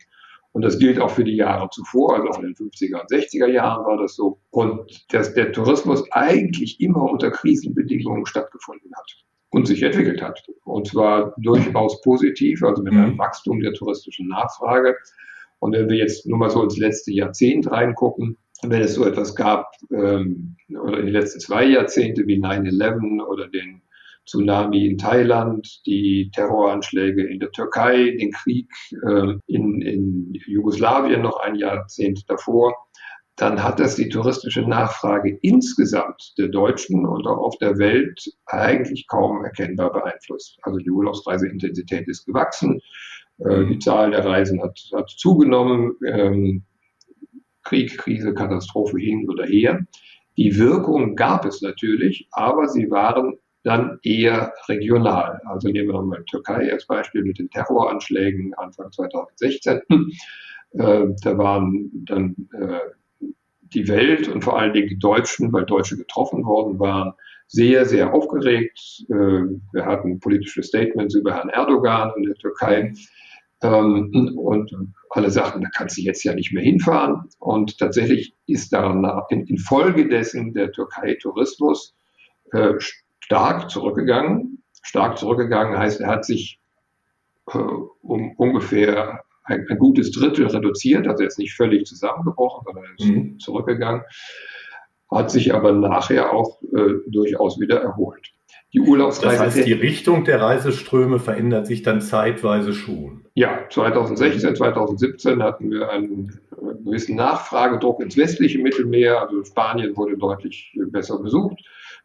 Und 0.52 0.62
das 0.62 0.78
gilt 0.78 0.98
auch 0.98 1.10
für 1.10 1.24
die 1.24 1.36
Jahre 1.36 1.68
zuvor, 1.70 2.16
also 2.16 2.28
auch 2.28 2.38
in 2.38 2.46
den 2.46 2.54
50er 2.54 3.00
und 3.00 3.10
60er 3.10 3.46
Jahren 3.46 3.84
war 3.84 3.98
das 3.98 4.16
so. 4.16 4.40
Und 4.50 5.04
dass 5.12 5.34
der 5.34 5.52
Tourismus 5.52 6.10
eigentlich 6.12 6.80
immer 6.80 7.02
unter 7.02 7.30
Krisenbedingungen 7.30 8.26
stattgefunden 8.26 8.90
hat 8.96 9.24
und 9.50 9.66
sich 9.66 9.82
entwickelt 9.82 10.22
hat. 10.22 10.42
Und 10.64 10.88
zwar 10.88 11.34
durchaus 11.38 12.00
positiv, 12.02 12.62
also 12.62 12.82
mit 12.82 12.92
einem 12.92 13.12
mhm. 13.12 13.18
Wachstum 13.18 13.60
der 13.60 13.74
touristischen 13.74 14.28
Nachfrage. 14.28 14.96
Und 15.60 15.72
wenn 15.72 15.88
wir 15.88 15.96
jetzt 15.96 16.26
nur 16.26 16.38
mal 16.38 16.50
so 16.50 16.62
ins 16.62 16.78
letzte 16.78 17.12
Jahrzehnt 17.12 17.70
reingucken, 17.70 18.36
wenn 18.62 18.82
es 18.82 18.94
so 18.94 19.04
etwas 19.04 19.34
gab, 19.34 19.72
ähm, 19.90 20.56
oder 20.70 20.98
in 20.98 21.06
den 21.06 21.14
letzten 21.14 21.40
zwei 21.40 21.64
Jahrzehnte 21.64 22.26
wie 22.26 22.38
9-11 22.38 23.24
oder 23.24 23.48
den 23.48 23.82
Tsunami 24.26 24.86
in 24.86 24.98
Thailand, 24.98 25.80
die 25.86 26.30
Terroranschläge 26.34 27.26
in 27.26 27.40
der 27.40 27.50
Türkei, 27.50 28.16
den 28.20 28.32
Krieg 28.32 28.68
äh, 29.06 29.34
in, 29.46 29.80
in 29.80 30.32
Jugoslawien 30.46 31.22
noch 31.22 31.40
ein 31.40 31.54
Jahrzehnt 31.54 32.28
davor, 32.28 32.74
dann 33.36 33.62
hat 33.62 33.78
das 33.78 33.94
die 33.94 34.08
touristische 34.08 34.62
Nachfrage 34.62 35.38
insgesamt 35.42 36.34
der 36.38 36.48
Deutschen 36.48 37.06
und 37.06 37.26
auch 37.26 37.38
auf 37.38 37.58
der 37.58 37.78
Welt 37.78 38.20
eigentlich 38.46 39.06
kaum 39.06 39.44
erkennbar 39.44 39.92
beeinflusst. 39.92 40.58
Also 40.62 40.78
die 40.78 40.90
Urlaubsreiseintensität 40.90 42.08
ist 42.08 42.26
gewachsen, 42.26 42.80
äh, 43.38 43.64
die 43.66 43.78
Zahl 43.78 44.10
der 44.10 44.24
Reisen 44.24 44.60
hat, 44.60 44.78
hat 44.92 45.08
zugenommen, 45.08 45.92
ähm, 46.04 46.64
Krieg, 47.68 47.98
Krise, 47.98 48.32
Katastrophe 48.32 48.98
hin 48.98 49.28
oder 49.28 49.44
her. 49.44 49.86
Die 50.36 50.56
Wirkung 50.56 51.16
gab 51.16 51.44
es 51.44 51.60
natürlich, 51.60 52.28
aber 52.32 52.68
sie 52.68 52.90
waren 52.90 53.38
dann 53.64 53.98
eher 54.02 54.54
regional. 54.68 55.40
Also 55.44 55.68
nehmen 55.68 55.88
wir 55.88 55.94
nochmal 55.94 56.24
Türkei 56.24 56.72
als 56.72 56.86
Beispiel 56.86 57.22
mit 57.22 57.38
den 57.38 57.50
Terroranschlägen 57.50 58.54
Anfang 58.54 58.90
2016. 58.90 59.80
Äh, 60.72 61.06
da 61.22 61.38
waren 61.38 61.90
dann 62.06 62.36
äh, 62.52 63.26
die 63.74 63.88
Welt 63.88 64.28
und 64.28 64.42
vor 64.42 64.58
allen 64.58 64.72
Dingen 64.72 64.88
die 64.88 64.98
Deutschen, 64.98 65.52
weil 65.52 65.66
Deutsche 65.66 65.96
getroffen 65.96 66.44
worden 66.44 66.78
waren, 66.78 67.12
sehr, 67.46 67.84
sehr 67.84 68.14
aufgeregt. 68.14 69.04
Äh, 69.08 69.14
wir 69.72 69.84
hatten 69.84 70.20
politische 70.20 70.62
Statements 70.62 71.14
über 71.14 71.34
Herrn 71.34 71.48
Erdogan 71.48 72.12
in 72.16 72.24
der 72.24 72.34
Türkei. 72.36 72.92
Ähm, 73.62 74.36
und 74.36 74.72
alle 75.10 75.30
sagten, 75.30 75.62
da 75.62 75.68
kannst 75.74 75.98
du 75.98 76.02
jetzt 76.02 76.22
ja 76.22 76.34
nicht 76.34 76.52
mehr 76.52 76.62
hinfahren. 76.62 77.28
Und 77.38 77.78
tatsächlich 77.78 78.34
ist 78.46 78.72
daran 78.72 79.04
in, 79.30 79.46
infolgedessen 79.46 80.54
der 80.54 80.70
Türkei-Tourismus 80.72 81.96
äh, 82.52 82.74
stark 83.20 83.70
zurückgegangen. 83.70 84.62
Stark 84.82 85.18
zurückgegangen 85.18 85.78
heißt, 85.78 86.00
er 86.00 86.08
hat 86.08 86.24
sich 86.24 86.60
äh, 87.52 87.58
um 87.58 88.32
ungefähr 88.36 89.22
ein, 89.44 89.66
ein, 89.68 89.78
gutes 89.78 90.12
Drittel 90.12 90.46
reduziert, 90.46 91.08
also 91.08 91.24
ist 91.24 91.38
nicht 91.38 91.54
völlig 91.54 91.86
zusammengebrochen, 91.86 92.64
sondern 92.66 92.84
er 92.84 92.98
ist 92.98 93.06
mhm. 93.06 93.38
zurückgegangen, 93.38 94.02
hat 95.10 95.30
sich 95.30 95.54
aber 95.54 95.72
nachher 95.72 96.32
auch 96.32 96.60
äh, 96.62 96.94
durchaus 97.06 97.58
wieder 97.58 97.80
erholt. 97.80 98.32
Die 98.74 98.80
Urlaubsreise. 98.80 99.44
Das 99.44 99.56
heißt, 99.56 99.66
die 99.66 99.72
Richtung 99.72 100.24
der 100.24 100.40
Reiseströme 100.40 101.18
verändert 101.18 101.66
sich 101.66 101.82
dann 101.82 102.02
zeitweise 102.02 102.74
schon. 102.74 103.24
Ja, 103.34 103.60
2016, 103.70 104.56
2017 104.56 105.42
hatten 105.42 105.70
wir 105.70 105.90
einen 105.90 106.38
gewissen 106.84 107.16
Nachfragedruck 107.16 108.00
ins 108.00 108.16
westliche 108.16 108.58
Mittelmeer. 108.58 109.22
Also 109.22 109.42
Spanien 109.44 109.96
wurde 109.96 110.18
deutlich 110.18 110.76
besser 110.90 111.18
besucht. 111.18 111.60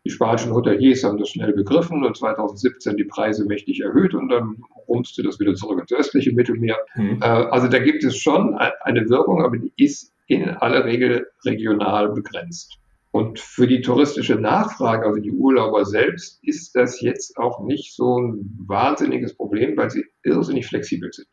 Die 0.06 0.10
spanischen 0.10 0.54
Hoteliers 0.54 1.04
haben 1.04 1.18
das 1.18 1.30
schnell 1.30 1.54
begriffen 1.54 2.04
und 2.04 2.18
2017 2.18 2.98
die 2.98 3.06
Preise 3.06 3.46
mächtig 3.46 3.82
erhöht 3.82 4.14
und 4.14 4.30
dann 4.30 4.58
rumste 4.88 5.24
das 5.24 5.40
wieder 5.40 5.56
zurück 5.56 5.80
ins 5.80 5.94
östliche 5.94 6.34
Mittelmeer. 6.34 6.78
Mhm. 6.96 7.20
Äh, 7.22 7.26
also 7.26 7.68
da 7.68 7.80
gibt 7.80 8.04
es 8.04 8.18
schon 8.18 8.56
eine 8.56 9.10
Wirkung, 9.10 9.44
aber 9.44 9.58
die 9.58 9.72
ist 9.78 10.14
in 10.28 10.50
aller 10.50 10.86
Regel 10.86 11.28
regional 11.46 12.10
begrenzt. 12.10 12.80
Und 13.14 13.40
für 13.40 13.68
die 13.68 13.82
touristische 13.82 14.38
Nachfrage, 14.38 15.06
also 15.06 15.22
die 15.22 15.32
Urlauber 15.32 15.86
selbst, 15.86 16.44
ist 16.44 16.76
das 16.76 17.00
jetzt 17.00 17.38
auch 17.38 17.64
nicht 17.64 17.96
so 17.96 18.20
ein 18.20 18.58
wahnsinniges 18.66 19.36
Problem, 19.36 19.78
weil 19.78 19.92
sie 19.92 20.04
irrsinnig 20.24 20.66
flexibel 20.66 21.14
sind. 21.14 21.28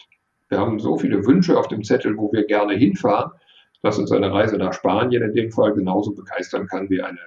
Wir 0.51 0.59
haben 0.59 0.79
so 0.79 0.99
viele 0.99 1.25
Wünsche 1.25 1.59
auf 1.59 1.69
dem 1.69 1.83
Zettel, 1.83 2.19
wo 2.19 2.31
wir 2.33 2.45
gerne 2.45 2.75
hinfahren, 2.75 3.31
dass 3.83 3.99
uns 3.99 4.13
eine 4.13 4.31
Reise 4.31 4.59
nach 4.59 4.75
Spanien 4.75 5.23
in 5.23 5.33
dem 5.33 5.51
Fall 5.51 5.73
genauso 5.73 6.13
begeistern 6.13 6.67
kann 6.67 6.91
wie 6.91 7.01
eine 7.01 7.19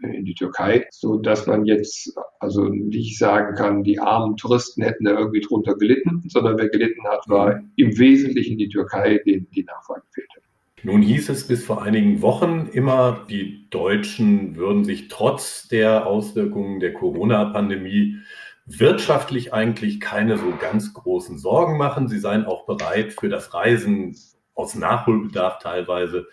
in 0.00 0.24
die 0.24 0.34
Türkei, 0.34 0.86
so 0.92 1.18
dass 1.18 1.48
man 1.48 1.64
jetzt 1.64 2.16
also 2.38 2.66
nicht 2.68 3.18
sagen 3.18 3.56
kann, 3.56 3.82
die 3.82 3.98
armen 3.98 4.36
Touristen 4.36 4.80
hätten 4.84 5.06
da 5.06 5.18
irgendwie 5.18 5.40
drunter 5.40 5.74
gelitten, 5.74 6.22
sondern 6.28 6.56
wer 6.56 6.68
gelitten 6.68 7.04
hat, 7.08 7.28
war 7.28 7.60
im 7.74 7.98
Wesentlichen 7.98 8.58
die 8.58 8.68
Türkei, 8.68 9.18
denen 9.26 9.50
die 9.50 9.64
Nachfrage 9.64 10.06
fehlte. 10.12 10.40
Nun 10.84 11.02
hieß 11.02 11.28
es 11.30 11.46
bis 11.46 11.64
vor 11.64 11.82
einigen 11.82 12.22
Wochen 12.22 12.68
immer, 12.72 13.26
die 13.28 13.68
Deutschen 13.70 14.56
würden 14.56 14.84
sich 14.84 15.08
trotz 15.08 15.66
der 15.68 16.06
Auswirkungen 16.06 16.78
der 16.78 16.92
Corona-Pandemie 16.92 18.18
wirtschaftlich 18.66 19.52
eigentlich 19.52 19.98
keine 19.98 20.36
so 20.38 20.52
ganz 20.60 20.92
großen 20.92 21.38
Sorgen 21.38 21.78
machen. 21.78 22.08
Sie 22.08 22.18
seien 22.18 22.44
auch 22.44 22.66
bereit, 22.66 23.14
für 23.14 23.28
das 23.28 23.54
Reisen 23.54 24.16
aus 24.54 24.74
Nachholbedarf 24.74 25.58
teilweise 25.58 26.28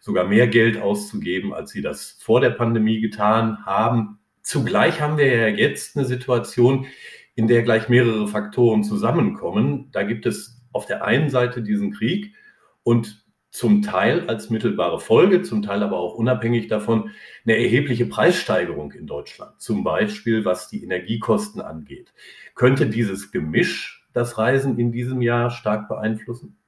sogar 0.00 0.24
mehr 0.24 0.46
Geld 0.46 0.80
auszugeben, 0.80 1.52
als 1.52 1.70
sie 1.70 1.82
das 1.82 2.18
vor 2.20 2.40
der 2.40 2.50
Pandemie 2.50 3.00
getan 3.00 3.64
haben. 3.64 4.18
Zugleich 4.42 5.00
haben 5.00 5.18
wir 5.18 5.34
ja 5.34 5.48
jetzt 5.48 5.96
eine 5.96 6.06
Situation, 6.06 6.86
in 7.34 7.48
der 7.48 7.62
gleich 7.62 7.88
mehrere 7.88 8.28
Faktoren 8.28 8.84
zusammenkommen. 8.84 9.90
Da 9.92 10.02
gibt 10.02 10.26
es 10.26 10.62
auf 10.72 10.86
der 10.86 11.04
einen 11.04 11.30
Seite 11.30 11.62
diesen 11.62 11.92
Krieg 11.92 12.34
und 12.82 13.24
zum 13.50 13.82
Teil 13.82 14.28
als 14.28 14.50
mittelbare 14.50 15.00
Folge, 15.00 15.42
zum 15.42 15.62
Teil 15.62 15.82
aber 15.82 15.98
auch 15.98 16.14
unabhängig 16.14 16.68
davon 16.68 17.10
eine 17.44 17.56
erhebliche 17.56 18.06
Preissteigerung 18.06 18.92
in 18.92 19.06
Deutschland, 19.06 19.60
zum 19.60 19.84
Beispiel 19.84 20.44
was 20.44 20.68
die 20.68 20.82
Energiekosten 20.82 21.60
angeht. 21.60 22.12
Könnte 22.54 22.86
dieses 22.86 23.32
Gemisch 23.32 24.06
das 24.12 24.36
Reisen 24.36 24.78
in 24.78 24.92
diesem 24.92 25.22
Jahr 25.22 25.50
stark 25.50 25.88
beeinflussen? 25.88 26.58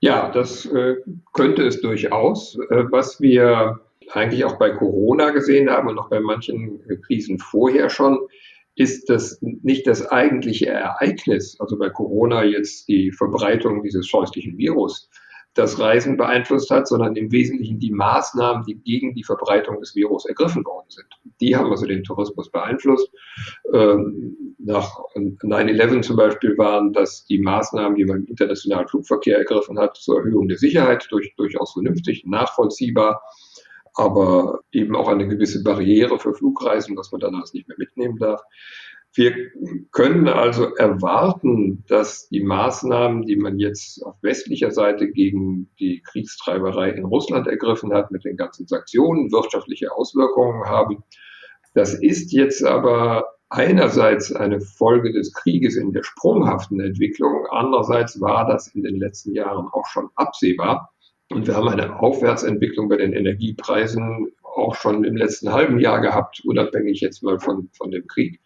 Ja, 0.00 0.30
das 0.30 0.66
äh, 0.66 0.96
könnte 1.32 1.66
es 1.66 1.80
durchaus. 1.80 2.58
Äh, 2.70 2.84
was 2.90 3.20
wir 3.20 3.80
eigentlich 4.12 4.44
auch 4.44 4.58
bei 4.58 4.70
Corona 4.70 5.30
gesehen 5.30 5.70
haben 5.70 5.88
und 5.88 5.98
auch 5.98 6.10
bei 6.10 6.20
manchen 6.20 6.80
äh, 6.88 6.96
Krisen 6.96 7.38
vorher 7.38 7.90
schon, 7.90 8.18
ist 8.74 9.08
das 9.08 9.38
nicht 9.40 9.86
das 9.86 10.06
eigentliche 10.06 10.66
Ereignis, 10.66 11.58
also 11.58 11.78
bei 11.78 11.88
Corona 11.88 12.44
jetzt 12.44 12.88
die 12.88 13.10
Verbreitung 13.10 13.82
dieses 13.82 14.06
scheußlichen 14.06 14.58
Virus, 14.58 15.08
das 15.56 15.78
Reisen 15.78 16.16
beeinflusst 16.16 16.70
hat, 16.70 16.86
sondern 16.86 17.16
im 17.16 17.32
Wesentlichen 17.32 17.78
die 17.78 17.90
Maßnahmen, 17.90 18.64
die 18.64 18.76
gegen 18.76 19.14
die 19.14 19.24
Verbreitung 19.24 19.80
des 19.80 19.94
Virus 19.94 20.26
ergriffen 20.26 20.64
worden 20.64 20.88
sind. 20.88 21.06
Die 21.40 21.56
haben 21.56 21.70
also 21.70 21.86
den 21.86 22.04
Tourismus 22.04 22.50
beeinflusst. 22.50 23.10
Ähm, 23.72 24.36
nach 24.58 24.98
9-11 25.16 26.02
zum 26.02 26.16
Beispiel 26.16 26.56
waren 26.58 26.92
das 26.92 27.24
die 27.24 27.38
Maßnahmen, 27.38 27.96
die 27.96 28.04
man 28.04 28.18
im 28.18 28.26
internationalen 28.26 28.88
Flugverkehr 28.88 29.38
ergriffen 29.38 29.78
hat 29.78 29.96
zur 29.96 30.18
Erhöhung 30.18 30.48
der 30.48 30.58
Sicherheit, 30.58 31.06
durch, 31.10 31.34
durchaus 31.36 31.72
vernünftig, 31.72 32.24
nachvollziehbar, 32.26 33.22
aber 33.94 34.60
eben 34.72 34.94
auch 34.94 35.08
eine 35.08 35.26
gewisse 35.26 35.62
Barriere 35.62 36.18
für 36.18 36.34
Flugreisen, 36.34 36.96
dass 36.96 37.12
man 37.12 37.20
das 37.20 37.54
nicht 37.54 37.66
mehr 37.66 37.78
mitnehmen 37.78 38.18
darf. 38.18 38.42
Wir 39.16 39.34
können 39.92 40.28
also 40.28 40.74
erwarten, 40.74 41.84
dass 41.88 42.28
die 42.28 42.42
Maßnahmen, 42.42 43.22
die 43.22 43.36
man 43.36 43.58
jetzt 43.58 44.04
auf 44.04 44.14
westlicher 44.22 44.70
Seite 44.70 45.10
gegen 45.10 45.70
die 45.80 46.02
Kriegstreiberei 46.02 46.90
in 46.90 47.06
Russland 47.06 47.46
ergriffen 47.46 47.94
hat, 47.94 48.10
mit 48.10 48.26
den 48.26 48.36
ganzen 48.36 48.66
Sanktionen 48.66 49.32
wirtschaftliche 49.32 49.90
Auswirkungen 49.90 50.66
haben. 50.66 51.02
Das 51.72 51.94
ist 51.94 52.30
jetzt 52.32 52.62
aber 52.62 53.24
einerseits 53.48 54.32
eine 54.32 54.60
Folge 54.60 55.12
des 55.12 55.32
Krieges 55.32 55.76
in 55.76 55.92
der 55.92 56.02
sprunghaften 56.02 56.78
Entwicklung, 56.80 57.46
andererseits 57.50 58.20
war 58.20 58.46
das 58.46 58.68
in 58.68 58.82
den 58.82 58.96
letzten 58.96 59.32
Jahren 59.32 59.66
auch 59.72 59.86
schon 59.86 60.10
absehbar. 60.14 60.92
Und 61.30 61.46
wir 61.46 61.54
haben 61.54 61.68
eine 61.68 61.98
Aufwärtsentwicklung 62.00 62.90
bei 62.90 62.98
den 62.98 63.14
Energiepreisen 63.14 64.28
auch 64.42 64.74
schon 64.74 65.04
im 65.04 65.16
letzten 65.16 65.52
halben 65.52 65.78
Jahr 65.78 66.00
gehabt, 66.00 66.42
unabhängig 66.44 67.00
jetzt 67.00 67.22
mal 67.22 67.38
von, 67.38 67.70
von 67.72 67.90
dem 67.90 68.06
Krieg. 68.06 68.40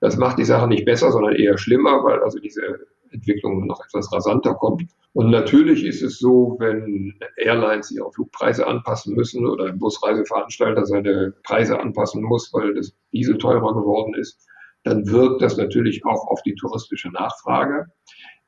Das 0.00 0.16
macht 0.16 0.38
die 0.38 0.44
Sache 0.44 0.66
nicht 0.66 0.84
besser, 0.84 1.12
sondern 1.12 1.34
eher 1.34 1.58
schlimmer, 1.58 2.02
weil 2.04 2.20
also 2.22 2.38
diese 2.38 2.86
Entwicklung 3.10 3.66
noch 3.66 3.84
etwas 3.84 4.12
rasanter 4.12 4.54
kommt. 4.54 4.84
Und 5.12 5.30
natürlich 5.30 5.84
ist 5.84 6.02
es 6.02 6.18
so, 6.18 6.56
wenn 6.58 7.18
Airlines 7.36 7.90
ihre 7.90 8.12
Flugpreise 8.12 8.66
anpassen 8.66 9.14
müssen 9.14 9.46
oder 9.46 9.66
ein 9.66 9.78
Busreiseveranstalter 9.78 10.86
seine 10.86 11.34
Preise 11.42 11.78
anpassen 11.80 12.22
muss, 12.22 12.52
weil 12.52 12.74
das 12.74 12.94
Diesel 13.12 13.36
teurer 13.38 13.74
geworden 13.74 14.14
ist, 14.14 14.46
dann 14.84 15.06
wirkt 15.08 15.42
das 15.42 15.56
natürlich 15.56 16.04
auch 16.04 16.28
auf 16.28 16.42
die 16.42 16.54
touristische 16.54 17.10
Nachfrage. 17.10 17.86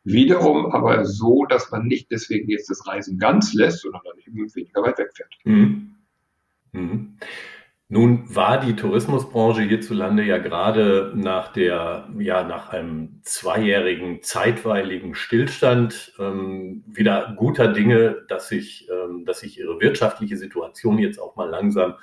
Wiederum 0.05 0.67
aber 0.67 1.05
so, 1.05 1.45
dass 1.47 1.71
man 1.71 1.87
nicht 1.87 2.11
deswegen 2.11 2.49
jetzt 2.49 2.71
das 2.71 2.87
Reisen 2.87 3.19
ganz 3.19 3.55
lässt, 3.55 3.83
sondern 3.83 4.03
dann 4.05 4.19
eben 4.27 4.55
weniger 4.55 4.83
weit 4.83 4.99
wegfährt. 4.99 5.35
Mhm. 5.45 5.97
Mhm. 6.73 7.19
Nun 7.93 8.35
war 8.35 8.59
die 8.59 8.75
Tourismusbranche 8.75 9.61
hierzulande 9.61 10.25
ja 10.25 10.39
gerade 10.39 11.13
nach 11.15 11.53
der, 11.53 12.09
ja, 12.19 12.43
nach 12.43 12.71
einem 12.71 13.21
zweijährigen 13.21 14.23
zeitweiligen 14.23 15.15
Stillstand 15.15 16.15
ähm, 16.19 16.85
wieder 16.87 17.35
guter 17.37 17.69
Dinge, 17.69 18.25
dass 18.29 18.49
sich, 18.49 18.89
ähm, 18.89 19.27
dass 19.27 19.41
sich 19.41 19.59
ihre 19.59 19.79
wirtschaftliche 19.79 20.39
Situation 20.39 20.97
jetzt 20.97 21.19
auch 21.19 21.37
mal 21.37 21.51
langsam 21.51 21.97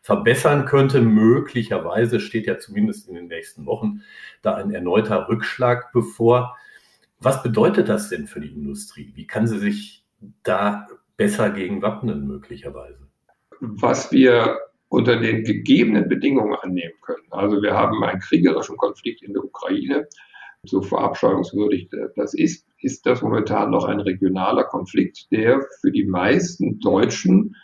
verbessern 0.00 0.64
könnte. 0.64 1.02
Möglicherweise 1.02 2.20
steht 2.20 2.46
ja 2.46 2.58
zumindest 2.58 3.06
in 3.10 3.14
den 3.14 3.26
nächsten 3.26 3.66
Wochen 3.66 4.00
da 4.40 4.54
ein 4.54 4.70
erneuter 4.70 5.28
Rückschlag 5.28 5.92
bevor. 5.92 6.56
Was 7.20 7.42
bedeutet 7.42 7.90
das 7.90 8.08
denn 8.08 8.28
für 8.28 8.40
die 8.40 8.54
Industrie? 8.54 9.12
Wie 9.14 9.26
kann 9.26 9.46
sie 9.46 9.58
sich 9.58 10.06
da 10.42 10.86
besser 11.18 11.50
gegen 11.50 11.82
wappnen 11.82 12.26
möglicherweise? 12.26 13.06
Was 13.60 14.10
wir 14.10 14.58
unter 14.94 15.16
den 15.16 15.42
gegebenen 15.42 16.08
Bedingungen 16.08 16.54
annehmen 16.54 16.94
können. 17.02 17.26
Also 17.30 17.60
wir 17.60 17.74
haben 17.74 18.02
einen 18.04 18.20
kriegerischen 18.20 18.76
Konflikt 18.76 19.22
in 19.22 19.32
der 19.32 19.44
Ukraine. 19.44 20.06
So 20.62 20.82
verabscheuungswürdig 20.82 21.90
das 22.14 22.32
ist, 22.32 22.66
ist 22.78 23.04
das 23.04 23.20
momentan 23.20 23.70
noch 23.70 23.84
ein 23.86 23.98
regionaler 23.98 24.62
Konflikt, 24.64 25.30
der 25.32 25.66
für 25.80 25.90
die 25.90 26.04
meisten 26.04 26.78
Deutschen 26.78 27.56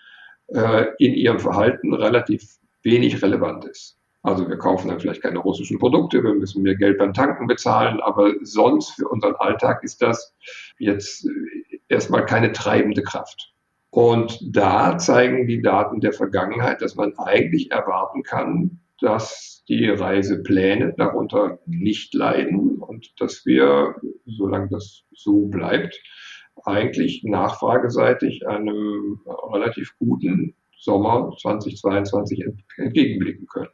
äh, 0.49 0.87
in 0.99 1.15
ihrem 1.15 1.39
Verhalten 1.39 1.95
relativ 1.95 2.59
wenig 2.83 3.23
relevant 3.23 3.65
ist. 3.65 3.97
Also 4.23 4.49
wir 4.49 4.59
kaufen 4.59 4.89
dann 4.89 4.99
vielleicht 4.99 5.23
keine 5.23 5.39
russischen 5.39 5.79
Produkte, 5.79 6.25
wir 6.25 6.35
müssen 6.35 6.63
mehr 6.63 6.75
Geld 6.75 6.99
beim 6.99 7.15
Tanken 7.15 7.47
bezahlen, 7.47 8.01
aber 8.01 8.35
sonst 8.43 8.91
für 8.91 9.09
unseren 9.09 9.37
Alltag 9.37 9.85
ist 9.85 10.03
das 10.03 10.35
jetzt 10.79 11.27
äh, 11.27 11.79
erstmal 11.89 12.27
keine 12.27 12.51
treibende 12.51 13.03
Kraft. 13.03 13.55
Und 13.91 14.39
da 14.57 14.99
zeigen 14.99 15.49
die 15.49 15.63
Daten 15.63 16.01
der 16.01 16.13
Vergangenheit, 16.13 16.81
dass 16.81 16.95
man 16.95 17.13
eigentlich 17.19 17.73
erwarten 17.73 18.23
kann, 18.23 18.81
dass 19.01 19.65
die 19.69 19.89
Reisepläne 19.89 20.95
darunter 20.97 21.59
nicht 21.67 22.15
leiden 22.15 22.79
und 22.79 23.13
dass 23.19 23.45
wir, 23.47 23.97
solange 24.27 24.69
das 24.69 25.03
so 25.13 25.47
bleibt, 25.47 26.01
eigentlich 26.65 27.25
nachfrageseitig 27.25 28.47
einem 28.47 29.21
relativ 29.53 29.95
guten 29.99 30.55
Sommer 30.79 31.35
2022 31.41 32.45
entgegenblicken 32.77 33.47
können. 33.47 33.71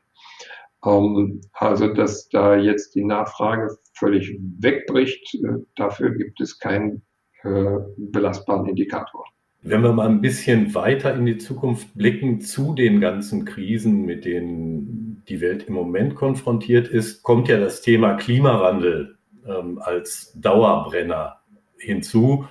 Ähm, 0.84 1.40
also, 1.52 1.92
dass 1.92 2.28
da 2.28 2.56
jetzt 2.56 2.94
die 2.94 3.04
Nachfrage 3.04 3.76
völlig 3.94 4.38
wegbricht, 4.58 5.34
äh, 5.34 5.64
dafür 5.74 6.10
gibt 6.10 6.40
es 6.40 6.58
keinen 6.58 7.02
äh, 7.42 7.78
belastbaren 7.96 8.68
Indikator. 8.68 9.24
Wenn 9.62 9.82
wir 9.82 9.92
mal 9.92 10.06
ein 10.08 10.20
bisschen 10.20 10.74
weiter 10.74 11.14
in 11.14 11.26
die 11.26 11.38
Zukunft 11.38 11.94
blicken 11.94 12.40
zu 12.40 12.74
den 12.74 13.00
ganzen 13.00 13.44
Krisen, 13.44 14.04
mit 14.04 14.24
denen 14.24 15.22
die 15.28 15.40
Welt 15.40 15.64
im 15.64 15.74
Moment 15.74 16.14
konfrontiert 16.14 16.88
ist, 16.88 17.22
kommt 17.22 17.48
ja 17.48 17.58
das 17.58 17.82
Thema 17.82 18.14
Klimawandel 18.14 19.18
ähm, 19.46 19.80
als 19.82 20.32
Dauerbrenner 20.36 21.40
hinzu. 21.78 22.46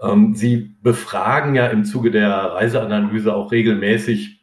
Ähm, 0.00 0.34
Sie 0.34 0.74
befragen 0.82 1.54
ja 1.54 1.66
im 1.66 1.84
Zuge 1.84 2.10
der 2.10 2.30
Reiseanalyse 2.30 3.34
auch 3.34 3.52
regelmäßig 3.52 4.40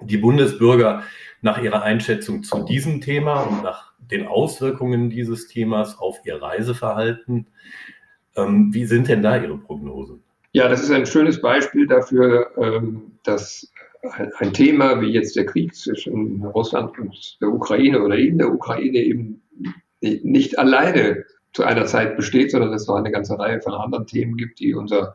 die 0.00 0.18
Bundesbürger 0.18 1.02
nach 1.42 1.62
ihrer 1.62 1.82
Einschätzung 1.82 2.42
zu 2.42 2.64
diesem 2.64 3.00
Thema 3.00 3.42
und 3.42 3.62
nach 3.62 3.92
den 3.98 4.26
Auswirkungen 4.26 5.10
dieses 5.10 5.48
Themas 5.48 5.98
auf 5.98 6.20
ihr 6.24 6.40
Reiseverhalten. 6.40 7.46
Ähm, 8.36 8.72
wie 8.72 8.84
sind 8.84 9.08
denn 9.08 9.22
da 9.22 9.36
Ihre 9.36 9.58
Prognosen? 9.58 10.22
Ja, 10.56 10.68
das 10.68 10.82
ist 10.82 10.90
ein 10.90 11.04
schönes 11.04 11.42
Beispiel 11.42 11.86
dafür, 11.86 12.50
ähm, 12.56 13.18
dass 13.24 13.70
ein 14.38 14.54
Thema 14.54 15.02
wie 15.02 15.10
jetzt 15.10 15.36
der 15.36 15.44
Krieg 15.44 15.74
zwischen 15.74 16.42
Russland 16.46 16.98
und 16.98 17.36
der 17.42 17.48
Ukraine 17.48 18.02
oder 18.02 18.16
in 18.16 18.38
der 18.38 18.50
Ukraine 18.50 18.96
eben 18.96 19.42
nicht 20.00 20.58
alleine 20.58 21.26
zu 21.52 21.62
einer 21.62 21.84
Zeit 21.84 22.16
besteht, 22.16 22.52
sondern 22.52 22.72
es 22.72 22.86
noch 22.86 22.94
eine 22.94 23.10
ganze 23.10 23.38
Reihe 23.38 23.60
von 23.60 23.74
anderen 23.74 24.06
Themen 24.06 24.38
gibt, 24.38 24.58
die 24.60 24.72
unser 24.72 25.14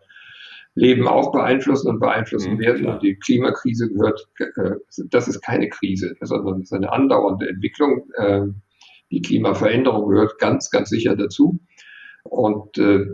Leben 0.76 1.08
auch 1.08 1.32
beeinflussen 1.32 1.90
und 1.90 2.00
beeinflussen 2.00 2.58
mhm, 2.58 2.60
werden. 2.60 2.86
Und 2.86 3.02
die 3.02 3.16
Klimakrise 3.16 3.90
gehört, 3.90 4.30
äh, 4.38 4.76
das 5.10 5.28
ist 5.28 5.42
keine 5.42 5.70
Krise, 5.70 6.14
sondern 6.22 6.60
es 6.60 6.66
ist 6.66 6.74
eine 6.74 6.92
andauernde 6.92 7.50
Entwicklung. 7.50 8.08
Äh, 8.14 8.46
die 9.10 9.24
Klimaveränderung 9.24 10.08
gehört 10.08 10.38
ganz, 10.38 10.70
ganz 10.70 10.90
sicher 10.90 11.16
dazu. 11.16 11.60
Und 12.26 12.78
äh, 12.78 13.08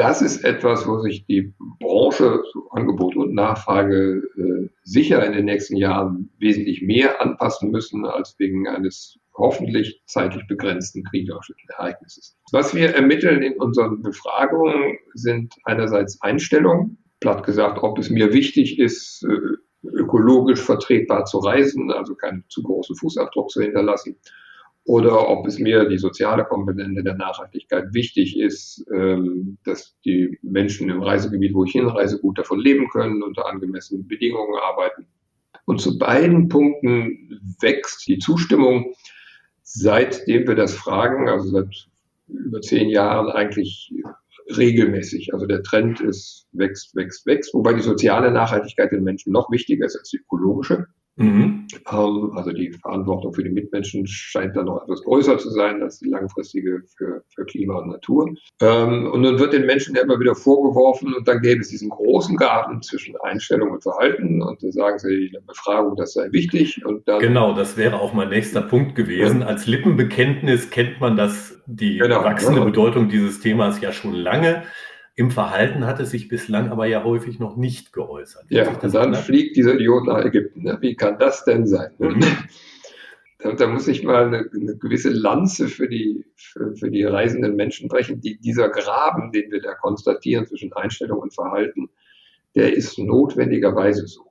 das 0.00 0.22
ist 0.22 0.44
etwas, 0.44 0.88
wo 0.88 0.98
sich 1.00 1.26
die 1.26 1.52
Branche, 1.78 2.42
so 2.54 2.70
Angebot 2.70 3.16
und 3.16 3.34
Nachfrage, 3.34 4.22
äh, 4.34 4.68
sicher 4.82 5.24
in 5.26 5.34
den 5.34 5.44
nächsten 5.44 5.76
Jahren 5.76 6.30
wesentlich 6.38 6.80
mehr 6.80 7.20
anpassen 7.20 7.70
müssen 7.70 8.06
als 8.06 8.34
wegen 8.38 8.66
eines 8.66 9.18
hoffentlich 9.34 10.00
zeitlich 10.06 10.46
begrenzten 10.46 11.04
kriegerischen 11.04 11.54
Ereignisses. 11.68 12.38
Was 12.50 12.74
wir 12.74 12.94
ermitteln 12.94 13.42
in 13.42 13.58
unseren 13.60 14.00
Befragungen 14.00 14.96
sind 15.12 15.54
einerseits 15.64 16.20
Einstellungen, 16.22 16.96
platt 17.20 17.44
gesagt, 17.44 17.82
ob 17.82 17.98
es 17.98 18.08
mir 18.08 18.32
wichtig 18.32 18.78
ist, 18.78 19.22
äh, 19.28 19.86
ökologisch 19.86 20.62
vertretbar 20.62 21.26
zu 21.26 21.40
reisen, 21.40 21.92
also 21.92 22.14
keinen 22.14 22.44
zu 22.48 22.62
großen 22.62 22.96
Fußabdruck 22.96 23.50
zu 23.50 23.60
hinterlassen 23.60 24.16
oder 24.90 25.28
ob 25.28 25.46
es 25.46 25.60
mir 25.60 25.88
die 25.88 25.98
soziale 25.98 26.44
Komponente 26.44 27.04
der 27.04 27.14
Nachhaltigkeit 27.14 27.94
wichtig 27.94 28.36
ist, 28.36 28.84
ähm, 28.92 29.56
dass 29.64 29.96
die 30.04 30.36
Menschen 30.42 30.90
im 30.90 31.00
Reisegebiet, 31.00 31.54
wo 31.54 31.62
ich 31.62 31.70
hinreise, 31.70 32.20
gut 32.20 32.40
davon 32.40 32.58
leben 32.58 32.88
können, 32.88 33.22
unter 33.22 33.46
angemessenen 33.46 34.08
Bedingungen 34.08 34.58
arbeiten. 34.60 35.06
Und 35.64 35.80
zu 35.80 35.96
beiden 35.96 36.48
Punkten 36.48 37.40
wächst 37.60 38.08
die 38.08 38.18
Zustimmung, 38.18 38.92
seitdem 39.62 40.48
wir 40.48 40.56
das 40.56 40.74
fragen, 40.74 41.28
also 41.28 41.50
seit 41.50 41.86
über 42.26 42.60
zehn 42.60 42.88
Jahren 42.88 43.28
eigentlich 43.30 43.94
regelmäßig. 44.56 45.32
Also 45.32 45.46
der 45.46 45.62
Trend 45.62 46.00
ist 46.00 46.48
wächst, 46.50 46.96
wächst, 46.96 47.26
wächst, 47.26 47.54
wobei 47.54 47.74
die 47.74 47.82
soziale 47.82 48.32
Nachhaltigkeit 48.32 48.90
den 48.90 49.04
Menschen 49.04 49.32
noch 49.32 49.52
wichtiger 49.52 49.86
ist 49.86 49.96
als 49.96 50.10
die 50.10 50.18
ökologische. 50.18 50.88
Mhm. 51.20 51.66
Also 51.84 52.50
die 52.52 52.72
Verantwortung 52.72 53.34
für 53.34 53.44
die 53.44 53.50
Mitmenschen 53.50 54.06
scheint 54.06 54.56
da 54.56 54.62
noch 54.62 54.82
etwas 54.82 55.02
größer 55.02 55.36
zu 55.36 55.50
sein 55.50 55.82
als 55.82 55.98
die 55.98 56.08
langfristige 56.08 56.82
für, 56.96 57.22
für 57.28 57.44
Klima 57.44 57.78
und 57.78 57.90
Natur. 57.90 58.30
Ähm, 58.62 59.10
und 59.12 59.20
nun 59.20 59.38
wird 59.38 59.52
den 59.52 59.66
Menschen 59.66 59.94
ja 59.94 60.02
immer 60.02 60.18
wieder 60.18 60.34
vorgeworfen, 60.34 61.14
und 61.14 61.28
dann 61.28 61.42
gäbe 61.42 61.60
es 61.60 61.68
diesen 61.68 61.90
großen 61.90 62.36
Garten 62.36 62.80
zwischen 62.80 63.16
Einstellung 63.22 63.70
und 63.70 63.82
Verhalten. 63.82 64.42
Und 64.42 64.62
da 64.62 64.72
sagen 64.72 64.98
sie 64.98 65.26
in 65.26 65.32
der 65.32 65.40
Befragung, 65.40 65.94
das 65.96 66.14
sei 66.14 66.32
wichtig. 66.32 66.84
Und 66.86 67.06
dann, 67.06 67.20
genau, 67.20 67.54
das 67.54 67.76
wäre 67.76 68.00
auch 68.00 68.14
mein 68.14 68.30
nächster 68.30 68.62
Punkt 68.62 68.94
gewesen. 68.94 69.40
Ja. 69.40 69.46
Als 69.46 69.66
Lippenbekenntnis 69.66 70.70
kennt 70.70 71.00
man 71.00 71.16
das, 71.16 71.60
die 71.66 71.98
genau, 71.98 72.24
wachsende 72.24 72.60
ja. 72.60 72.64
Bedeutung 72.64 73.10
dieses 73.10 73.40
Themas 73.40 73.80
ja 73.82 73.92
schon 73.92 74.14
lange. 74.14 74.62
Im 75.20 75.30
Verhalten 75.30 75.84
hat 75.84 76.00
es 76.00 76.12
sich 76.12 76.28
bislang 76.28 76.70
aber 76.70 76.86
ja 76.86 77.04
häufig 77.04 77.38
noch 77.38 77.54
nicht 77.54 77.92
geäußert. 77.92 78.46
Wie 78.48 78.54
ja, 78.54 78.66
und 78.66 78.82
dann 78.82 79.04
ändert? 79.04 79.24
fliegt 79.24 79.54
dieser 79.54 79.74
Idiot 79.74 80.06
nach 80.06 80.24
Ägypten. 80.24 80.62
Ne? 80.62 80.78
Wie 80.80 80.96
kann 80.96 81.18
das 81.18 81.44
denn 81.44 81.66
sein? 81.66 81.90
Mhm. 81.98 82.24
Da, 83.38 83.52
da, 83.52 83.66
muss 83.66 83.86
ich 83.86 84.02
mal 84.02 84.24
eine, 84.24 84.48
eine 84.50 84.78
gewisse 84.78 85.10
Lanze 85.10 85.68
für 85.68 85.90
die, 85.90 86.24
für, 86.36 86.74
für, 86.74 86.90
die 86.90 87.04
reisenden 87.04 87.54
Menschen 87.54 87.88
brechen. 87.88 88.22
Die, 88.22 88.40
dieser 88.40 88.70
Graben, 88.70 89.30
den 89.30 89.50
wir 89.50 89.60
da 89.60 89.74
konstatieren 89.74 90.46
zwischen 90.46 90.72
Einstellung 90.72 91.18
und 91.18 91.34
Verhalten, 91.34 91.90
der 92.54 92.74
ist 92.74 92.98
notwendigerweise 92.98 94.06
so. 94.06 94.24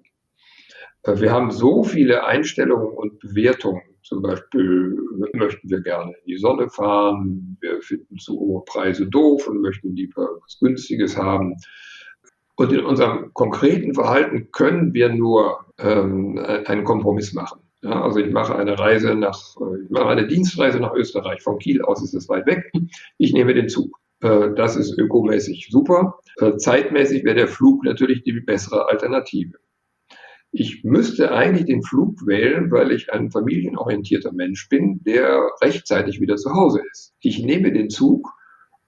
Wir 1.05 1.31
haben 1.31 1.51
so 1.51 1.84
viele 1.84 2.25
Einstellungen 2.25 2.98
und 2.98 3.19
Bewertungen 3.19 3.84
zum 4.10 4.24
Beispiel 4.24 4.98
möchten 5.34 5.70
wir 5.70 5.82
gerne 5.82 6.13
in 6.13 6.34
die 6.34 6.38
Sonne 6.38 6.68
fahren, 6.68 7.58
wir 7.62 7.80
finden 7.82 8.18
zu 8.18 8.39
hohe 8.39 8.63
Preise 8.66 9.06
doof 9.06 9.48
und 9.48 9.62
möchten 9.62 9.96
lieber 9.96 10.28
was 10.42 10.58
Günstiges 10.60 11.16
haben. 11.16 11.56
Und 12.56 12.74
in 12.74 12.84
unserem 12.84 13.32
konkreten 13.34 13.94
Verhalten 13.94 14.50
können 14.51 14.96
wir 14.96 15.10
nur 15.10 15.60
ähm, 15.78 16.39
einen 16.66 16.84
Kompromiss 16.84 17.34
machen. 17.34 17.62
Ja, 17.84 18.01
also 18.01 18.20
ich 18.20 18.34
mache 18.34 18.56
eine 18.56 18.78
Reise 18.78 19.13
nach, 19.13 19.39
äh, 19.62 19.84
ich 19.84 19.89
mache 19.92 20.08
eine 20.08 20.28
Dienstreise 20.28 20.80
nach 20.80 20.94
Österreich. 20.96 21.44
Von 21.44 21.60
Kiel 21.60 21.84
aus 21.84 22.04
ist 22.04 22.16
es 22.16 22.28
weit 22.28 22.48
weg. 22.48 22.72
Ich 23.20 23.32
nehme 23.32 23.54
den 23.54 23.70
Zug. 23.70 23.96
Äh, 24.22 24.56
das 24.56 24.75
ist 24.75 24.98
ökomäßig 24.98 25.70
super. 25.70 26.20
Äh, 26.38 26.58
zeitmäßig 26.58 27.24
wäre 27.24 27.36
der 27.36 27.48
Flug 27.48 27.86
natürlich 27.86 28.24
die 28.24 28.34
bessere 28.42 28.89
Alternative. 28.89 29.54
Ich 30.51 30.84
müsste 30.84 31.32
eigentlich 31.32 31.65
den 31.65 31.84
Flug 31.84 32.25
wählen, 32.25 32.72
weil 32.72 32.91
ich 32.91 33.13
ein 33.13 33.29
familienorientierter 33.29 34.32
Mensch 34.32 34.68
bin, 34.68 35.03
der 35.03 35.50
rechtzeitig 35.62 36.20
wieder 36.20 36.38
zu 36.38 36.53
Hause 36.53 36.82
ist. 36.91 37.13
Ich 37.20 37.44
nehme 37.44 37.72
den 37.72 37.89
Zug 37.89 38.27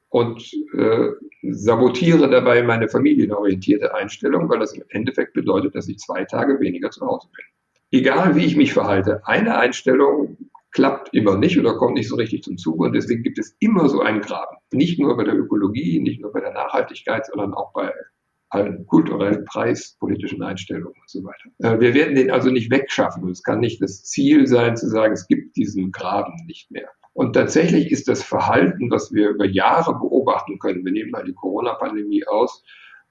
und 0.09 0.51
äh, 0.73 1.09
sabotiere 1.43 2.29
dabei 2.29 2.63
meine 2.63 2.89
familienorientierte 2.89 3.93
Einstellung, 3.93 4.49
weil 4.49 4.59
das 4.59 4.73
im 4.73 4.83
Endeffekt 4.89 5.33
bedeutet, 5.33 5.75
dass 5.75 5.87
ich 5.87 5.99
zwei 5.99 6.25
Tage 6.25 6.59
weniger 6.59 6.89
zu 6.89 7.05
Hause 7.05 7.29
bin. 7.35 7.99
Egal 7.99 8.35
wie 8.35 8.45
ich 8.45 8.55
mich 8.55 8.73
verhalte, 8.73 9.21
eine 9.25 9.57
Einstellung 9.57 10.37
klappt 10.71 11.13
immer 11.13 11.37
nicht 11.37 11.59
oder 11.59 11.75
kommt 11.75 11.93
nicht 11.93 12.07
so 12.07 12.15
richtig 12.15 12.43
zum 12.43 12.57
Zuge 12.57 12.85
und 12.85 12.93
deswegen 12.93 13.23
gibt 13.23 13.37
es 13.37 13.55
immer 13.59 13.87
so 13.87 14.01
einen 14.01 14.21
Graben. 14.21 14.57
Nicht 14.71 14.99
nur 14.99 15.15
bei 15.15 15.25
der 15.25 15.37
Ökologie, 15.37 15.99
nicht 15.99 16.21
nur 16.21 16.31
bei 16.31 16.39
der 16.39 16.53
Nachhaltigkeit, 16.53 17.25
sondern 17.25 17.53
auch 17.53 17.73
bei 17.73 17.91
allen 18.51 18.85
kulturellen, 18.85 19.45
preispolitischen 19.45 20.43
Einstellungen 20.43 20.93
und 20.99 21.09
so 21.09 21.23
weiter. 21.23 21.49
Äh, 21.59 21.79
wir 21.79 21.93
werden 21.93 22.15
den 22.15 22.31
also 22.31 22.51
nicht 22.51 22.69
wegschaffen. 22.69 23.27
Es 23.29 23.43
kann 23.43 23.59
nicht 23.59 23.81
das 23.81 24.03
Ziel 24.03 24.45
sein, 24.45 24.75
zu 24.75 24.87
sagen, 24.87 25.13
es 25.13 25.27
gibt 25.27 25.55
diesen 25.55 25.91
Graben 25.91 26.33
nicht 26.45 26.69
mehr. 26.69 26.89
Und 27.13 27.33
tatsächlich 27.33 27.91
ist 27.91 28.07
das 28.07 28.23
Verhalten, 28.23 28.91
was 28.91 29.11
wir 29.13 29.29
über 29.29 29.45
Jahre 29.45 29.93
beobachten 29.93 30.59
können, 30.59 30.85
wir 30.85 30.91
nehmen 30.91 31.11
mal 31.11 31.25
die 31.25 31.33
Corona-Pandemie 31.33 32.25
aus, 32.27 32.63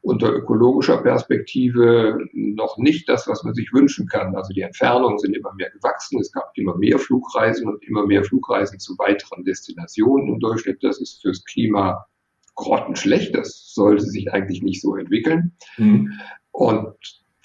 unter 0.03 0.33
ökologischer 0.33 0.99
Perspektive 1.03 2.19
noch 2.33 2.79
nicht 2.79 3.09
das, 3.09 3.29
was 3.29 3.45
man 3.45 3.55
sich 3.55 3.71
wünschen 3.73 4.07
kann. 4.07 4.35
Also 4.35 4.55
die 4.55 4.63
Entfernungen 4.63 5.19
sind 5.19 5.37
immer 5.37 5.53
mehr 5.55 5.71
gewachsen. 5.71 6.19
Es 6.21 6.33
gab 6.33 6.53
immer 6.55 6.77
mehr 6.77 6.99
Flugreisen 6.99 7.69
und 7.69 7.85
immer 7.87 8.07
mehr 8.07 8.25
Flugreisen 8.25 8.79
zu 8.79 8.97
weiteren 8.97 9.45
Destinationen 9.45 10.29
im 10.29 10.41
Durchschnitt. 10.41 10.83
Das 10.83 11.01
ist 11.01 11.21
fürs 11.21 11.45
Klima 11.45 12.07
grottenschlecht. 12.55 13.35
Das 13.35 13.73
sollte 13.73 14.05
sich 14.05 14.33
eigentlich 14.33 14.63
nicht 14.63 14.83
so 14.83 14.97
entwickeln. 14.97 15.53
Mhm. 15.79 16.13
Und 16.53 16.95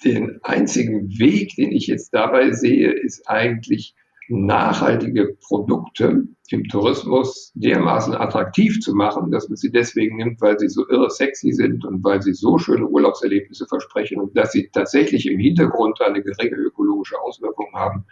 den 0.04 0.38
einzigen 0.42 1.18
Weg, 1.18 1.56
den 1.56 1.72
ich 1.72 1.86
jetzt 1.86 2.10
dabei 2.10 2.52
sehe, 2.52 2.92
ist 2.92 3.28
eigentlich 3.28 3.94
nachhaltige 4.28 5.36
Produkte 5.46 6.24
im 6.50 6.64
Tourismus 6.64 7.52
dermaßen 7.54 8.14
attraktiv 8.14 8.80
zu 8.80 8.94
machen, 8.94 9.30
dass 9.30 9.48
man 9.48 9.56
sie 9.56 9.70
deswegen 9.70 10.16
nimmt, 10.16 10.40
weil 10.40 10.58
sie 10.58 10.68
so 10.68 10.88
irre 10.88 11.10
sexy 11.10 11.52
sind 11.52 11.84
und 11.84 12.02
weil 12.04 12.22
sie 12.22 12.34
so 12.34 12.58
schöne 12.58 12.86
Urlaubserlebnisse 12.86 13.66
versprechen 13.66 14.20
und 14.20 14.36
dass 14.36 14.52
sie 14.52 14.68
tatsächlich 14.72 15.26
im 15.26 15.38
Hintergrund 15.38 16.00
eine 16.00 16.22
geringe 16.22 16.56
ökologische 16.56 17.20
Auswirkung 17.20 17.68
haben, 17.72 18.04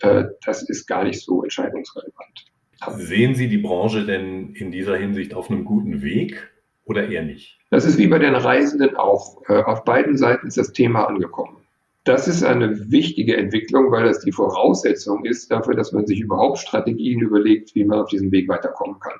äh, 0.00 0.24
das 0.44 0.68
ist 0.68 0.86
gar 0.86 1.04
nicht 1.04 1.22
so 1.22 1.42
entscheidungsrelevant. 1.42 2.46
Sehen 2.96 3.34
Sie 3.34 3.48
die 3.48 3.58
Branche 3.58 4.04
denn 4.04 4.54
in 4.54 4.70
dieser 4.70 4.96
Hinsicht 4.96 5.34
auf 5.34 5.50
einem 5.50 5.64
guten 5.64 6.02
Weg 6.02 6.50
oder 6.84 7.08
eher 7.08 7.22
nicht? 7.22 7.58
Das 7.70 7.84
ist 7.84 7.98
wie 7.98 8.06
bei 8.06 8.18
den 8.18 8.34
Reisenden 8.34 8.96
auch. 8.96 9.42
Äh, 9.48 9.62
auf 9.62 9.84
beiden 9.84 10.16
Seiten 10.16 10.46
ist 10.46 10.58
das 10.58 10.72
Thema 10.72 11.04
angekommen. 11.04 11.56
Das 12.04 12.28
ist 12.28 12.44
eine 12.44 12.90
wichtige 12.90 13.36
Entwicklung, 13.36 13.90
weil 13.90 14.04
das 14.04 14.20
die 14.20 14.30
Voraussetzung 14.30 15.24
ist 15.24 15.50
dafür, 15.50 15.74
dass 15.74 15.92
man 15.92 16.06
sich 16.06 16.20
überhaupt 16.20 16.58
Strategien 16.58 17.20
überlegt, 17.20 17.74
wie 17.74 17.84
man 17.84 17.98
auf 17.98 18.08
diesem 18.08 18.30
Weg 18.30 18.48
weiterkommen 18.48 19.00
kann. 19.00 19.18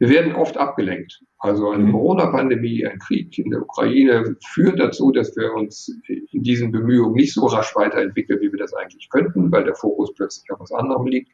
Wir 0.00 0.08
werden 0.10 0.34
oft 0.34 0.56
abgelenkt. 0.56 1.22
Also 1.38 1.70
eine 1.70 1.84
mhm. 1.84 1.92
Corona-Pandemie, 1.92 2.86
ein 2.86 2.98
Krieg 2.98 3.38
in 3.38 3.50
der 3.50 3.62
Ukraine 3.62 4.36
führt 4.46 4.78
dazu, 4.80 5.12
dass 5.12 5.34
wir 5.36 5.54
uns 5.54 5.94
in 6.08 6.42
diesen 6.42 6.72
Bemühungen 6.72 7.14
nicht 7.14 7.32
so 7.32 7.46
rasch 7.46 7.74
weiterentwickeln, 7.76 8.40
wie 8.40 8.50
wir 8.50 8.58
das 8.58 8.74
eigentlich 8.74 9.08
könnten, 9.08 9.52
weil 9.52 9.64
der 9.64 9.74
Fokus 9.74 10.12
plötzlich 10.14 10.50
auf 10.50 10.60
was 10.60 10.72
anderem 10.72 11.06
liegt. 11.06 11.30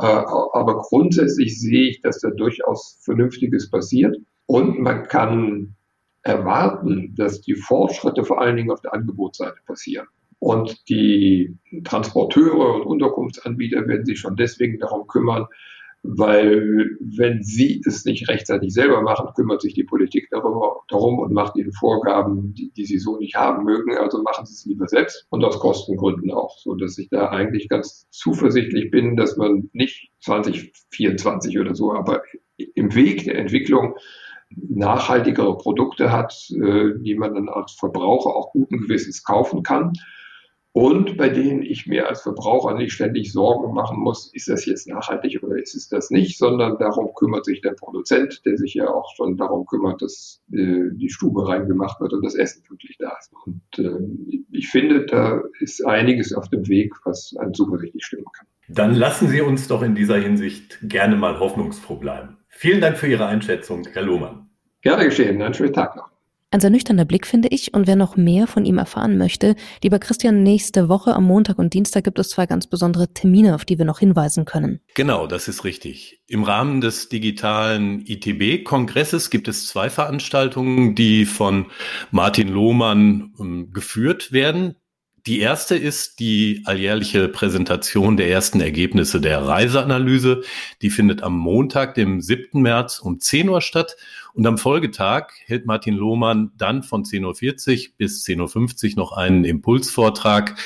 Äh, 0.00 0.06
aber 0.06 0.78
grundsätzlich 0.78 1.60
sehe 1.60 1.90
ich, 1.90 2.00
dass 2.02 2.20
da 2.20 2.30
durchaus 2.30 2.98
Vernünftiges 3.02 3.70
passiert. 3.70 4.16
Und 4.46 4.78
man 4.78 5.04
kann 5.08 5.74
erwarten, 6.22 7.14
dass 7.16 7.40
die 7.40 7.54
Fortschritte 7.54 8.24
vor 8.24 8.40
allen 8.40 8.56
Dingen 8.56 8.70
auf 8.70 8.80
der 8.80 8.94
Angebotsseite 8.94 9.58
passieren. 9.66 10.06
Und 10.38 10.88
die 10.88 11.56
Transporteure 11.84 12.76
und 12.76 12.82
Unterkunftsanbieter 12.82 13.88
werden 13.88 14.04
sich 14.04 14.20
schon 14.20 14.36
deswegen 14.36 14.78
darum 14.78 15.08
kümmern, 15.08 15.46
weil 16.02 16.96
wenn 17.00 17.42
sie 17.42 17.82
es 17.86 18.04
nicht 18.04 18.28
rechtzeitig 18.28 18.72
selber 18.72 19.02
machen, 19.02 19.30
kümmert 19.34 19.62
sich 19.62 19.74
die 19.74 19.84
Politik 19.84 20.28
darüber, 20.30 20.80
darum 20.88 21.18
und 21.18 21.32
macht 21.32 21.56
ihnen 21.56 21.72
Vorgaben, 21.72 22.54
die, 22.54 22.70
die 22.76 22.84
sie 22.84 22.98
so 22.98 23.18
nicht 23.18 23.34
haben 23.34 23.64
mögen. 23.64 23.96
Also 23.96 24.22
machen 24.22 24.46
sie 24.46 24.54
es 24.54 24.64
lieber 24.64 24.86
selbst 24.86 25.26
und 25.30 25.44
aus 25.44 25.58
Kostengründen 25.58 26.30
auch, 26.30 26.56
so 26.58 26.74
dass 26.74 26.98
ich 26.98 27.08
da 27.10 27.30
eigentlich 27.30 27.68
ganz 27.68 28.08
zuversichtlich 28.10 28.90
bin, 28.90 29.16
dass 29.16 29.36
man 29.36 29.70
nicht 29.72 30.10
2024 30.20 31.58
oder 31.58 31.74
so, 31.74 31.92
aber 31.92 32.22
im 32.56 32.94
Weg 32.94 33.24
der 33.24 33.36
Entwicklung 33.36 33.96
nachhaltigere 34.50 35.58
Produkte 35.58 36.10
hat, 36.10 36.32
äh, 36.50 36.92
die 37.00 37.14
man 37.16 37.34
dann 37.34 37.48
als 37.48 37.72
Verbraucher 37.72 38.34
auch 38.34 38.52
guten 38.52 38.78
Gewissens 38.78 39.22
kaufen 39.22 39.62
kann 39.62 39.92
und 40.78 41.16
bei 41.16 41.28
denen 41.28 41.62
ich 41.62 41.88
mir 41.88 42.08
als 42.08 42.22
Verbraucher 42.22 42.72
nicht 42.76 42.92
ständig 42.92 43.32
Sorgen 43.32 43.74
machen 43.74 43.98
muss, 43.98 44.32
ist 44.32 44.46
das 44.46 44.64
jetzt 44.64 44.86
nachhaltig 44.86 45.42
oder 45.42 45.58
ist 45.58 45.74
es 45.74 45.88
das 45.88 46.10
nicht, 46.10 46.38
sondern 46.38 46.78
darum 46.78 47.12
kümmert 47.16 47.46
sich 47.46 47.60
der 47.62 47.72
Produzent, 47.72 48.42
der 48.46 48.56
sich 48.56 48.74
ja 48.74 48.86
auch 48.86 49.12
schon 49.16 49.36
darum 49.36 49.66
kümmert, 49.66 50.02
dass 50.02 50.40
äh, 50.52 50.90
die 50.92 51.10
Stube 51.10 51.48
reingemacht 51.48 52.00
wird 52.00 52.12
und 52.12 52.24
das 52.24 52.36
Essen 52.36 52.62
pünktlich 52.62 52.96
da 52.96 53.10
ist. 53.18 53.32
Und 53.44 53.60
äh, 53.84 54.44
ich 54.52 54.68
finde, 54.68 55.04
da 55.04 55.42
ist 55.58 55.84
einiges 55.84 56.32
auf 56.32 56.48
dem 56.48 56.68
Weg, 56.68 56.94
was 57.04 57.34
einen 57.40 57.54
zuversichtlich 57.54 58.04
stimmen 58.04 58.26
kann. 58.32 58.46
Dann 58.68 58.94
lassen 58.94 59.26
Sie 59.26 59.40
uns 59.40 59.66
doch 59.66 59.82
in 59.82 59.96
dieser 59.96 60.18
Hinsicht 60.18 60.78
gerne 60.84 61.16
mal 61.16 61.40
hoffnungsfroh 61.40 61.96
bleiben. 61.96 62.36
Vielen 62.50 62.80
Dank 62.80 62.98
für 62.98 63.08
Ihre 63.08 63.26
Einschätzung, 63.26 63.84
Herr 63.94 64.02
Lohmann. 64.02 64.48
Gerne 64.82 65.06
geschehen. 65.06 65.42
Einen 65.42 65.54
schönen 65.54 65.72
Tag 65.72 65.96
noch. 65.96 66.17
Ein 66.50 66.60
sehr 66.60 66.70
nüchterner 66.70 67.04
Blick, 67.04 67.26
finde 67.26 67.48
ich. 67.48 67.74
Und 67.74 67.86
wer 67.86 67.96
noch 67.96 68.16
mehr 68.16 68.46
von 68.46 68.64
ihm 68.64 68.78
erfahren 68.78 69.18
möchte, 69.18 69.54
lieber 69.82 69.98
Christian, 69.98 70.42
nächste 70.42 70.88
Woche 70.88 71.14
am 71.14 71.24
Montag 71.24 71.58
und 71.58 71.74
Dienstag 71.74 72.04
gibt 72.04 72.18
es 72.18 72.30
zwei 72.30 72.46
ganz 72.46 72.66
besondere 72.66 73.12
Termine, 73.12 73.54
auf 73.54 73.66
die 73.66 73.76
wir 73.76 73.84
noch 73.84 73.98
hinweisen 73.98 74.46
können. 74.46 74.80
Genau, 74.94 75.26
das 75.26 75.46
ist 75.46 75.64
richtig. 75.64 76.22
Im 76.26 76.44
Rahmen 76.44 76.80
des 76.80 77.10
digitalen 77.10 78.00
ITB-Kongresses 78.06 79.28
gibt 79.28 79.46
es 79.46 79.66
zwei 79.66 79.90
Veranstaltungen, 79.90 80.94
die 80.94 81.26
von 81.26 81.66
Martin 82.12 82.48
Lohmann 82.48 83.34
ähm, 83.38 83.70
geführt 83.70 84.32
werden. 84.32 84.76
Die 85.26 85.40
erste 85.40 85.76
ist 85.76 86.20
die 86.20 86.62
alljährliche 86.64 87.28
Präsentation 87.28 88.16
der 88.16 88.30
ersten 88.30 88.60
Ergebnisse 88.60 89.20
der 89.20 89.42
Reiseanalyse. 89.46 90.42
Die 90.80 90.90
findet 90.90 91.22
am 91.22 91.36
Montag, 91.36 91.94
dem 91.94 92.20
7. 92.20 92.62
März 92.62 92.98
um 92.98 93.20
10 93.20 93.48
Uhr 93.48 93.60
statt. 93.60 93.96
Und 94.34 94.46
am 94.46 94.58
Folgetag 94.58 95.30
hält 95.46 95.66
Martin 95.66 95.94
Lohmann 95.94 96.52
dann 96.56 96.82
von 96.82 97.04
10.40 97.04 97.88
Uhr 97.88 97.94
bis 97.96 98.24
10.50 98.24 98.90
Uhr 98.90 98.96
noch 98.96 99.12
einen 99.12 99.44
Impulsvortrag 99.44 100.56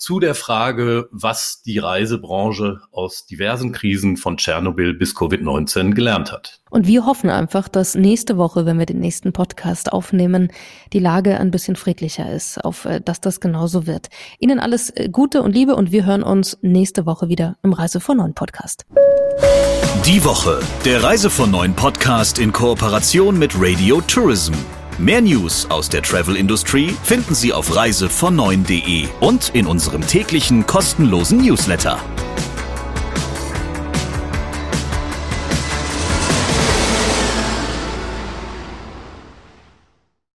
zu 0.00 0.18
der 0.18 0.34
Frage, 0.34 1.08
was 1.12 1.62
die 1.62 1.78
Reisebranche 1.78 2.80
aus 2.90 3.26
diversen 3.26 3.70
Krisen 3.70 4.16
von 4.16 4.38
Tschernobyl 4.38 4.94
bis 4.94 5.14
Covid-19 5.14 5.92
gelernt 5.92 6.32
hat. 6.32 6.60
Und 6.70 6.86
wir 6.86 7.04
hoffen 7.04 7.28
einfach, 7.28 7.68
dass 7.68 7.94
nächste 7.94 8.38
Woche, 8.38 8.64
wenn 8.64 8.78
wir 8.78 8.86
den 8.86 8.98
nächsten 8.98 9.32
Podcast 9.32 9.92
aufnehmen, 9.92 10.50
die 10.94 11.00
Lage 11.00 11.38
ein 11.38 11.50
bisschen 11.50 11.76
friedlicher 11.76 12.32
ist, 12.32 12.64
auf 12.64 12.86
äh, 12.86 13.00
dass 13.00 13.20
das 13.20 13.40
genauso 13.40 13.86
wird. 13.86 14.08
Ihnen 14.38 14.58
alles 14.58 14.88
äh, 14.90 15.10
Gute 15.10 15.42
und 15.42 15.52
Liebe 15.52 15.76
und 15.76 15.92
wir 15.92 16.06
hören 16.06 16.22
uns 16.22 16.56
nächste 16.62 17.04
Woche 17.04 17.28
wieder 17.28 17.58
im 17.62 17.74
Reise 17.74 18.00
von 18.00 18.16
Neuen 18.16 18.34
Podcast. 18.34 18.86
Die 20.06 20.24
Woche, 20.24 20.60
der 20.86 21.02
Reise 21.02 21.28
von 21.28 21.50
Neuen 21.50 21.74
Podcast 21.74 22.38
in 22.38 22.52
Kooperation 22.52 23.38
mit 23.38 23.52
Radio 23.60 24.00
Tourism. 24.00 24.54
Mehr 25.00 25.22
News 25.22 25.64
aus 25.70 25.88
der 25.88 26.02
Travel 26.02 26.36
Industry 26.36 26.94
finden 27.04 27.34
Sie 27.34 27.54
auf 27.54 27.74
reisevon9.de 27.74 29.08
und 29.20 29.48
in 29.54 29.66
unserem 29.66 30.06
täglichen 30.06 30.66
kostenlosen 30.66 31.38
Newsletter. 31.38 31.98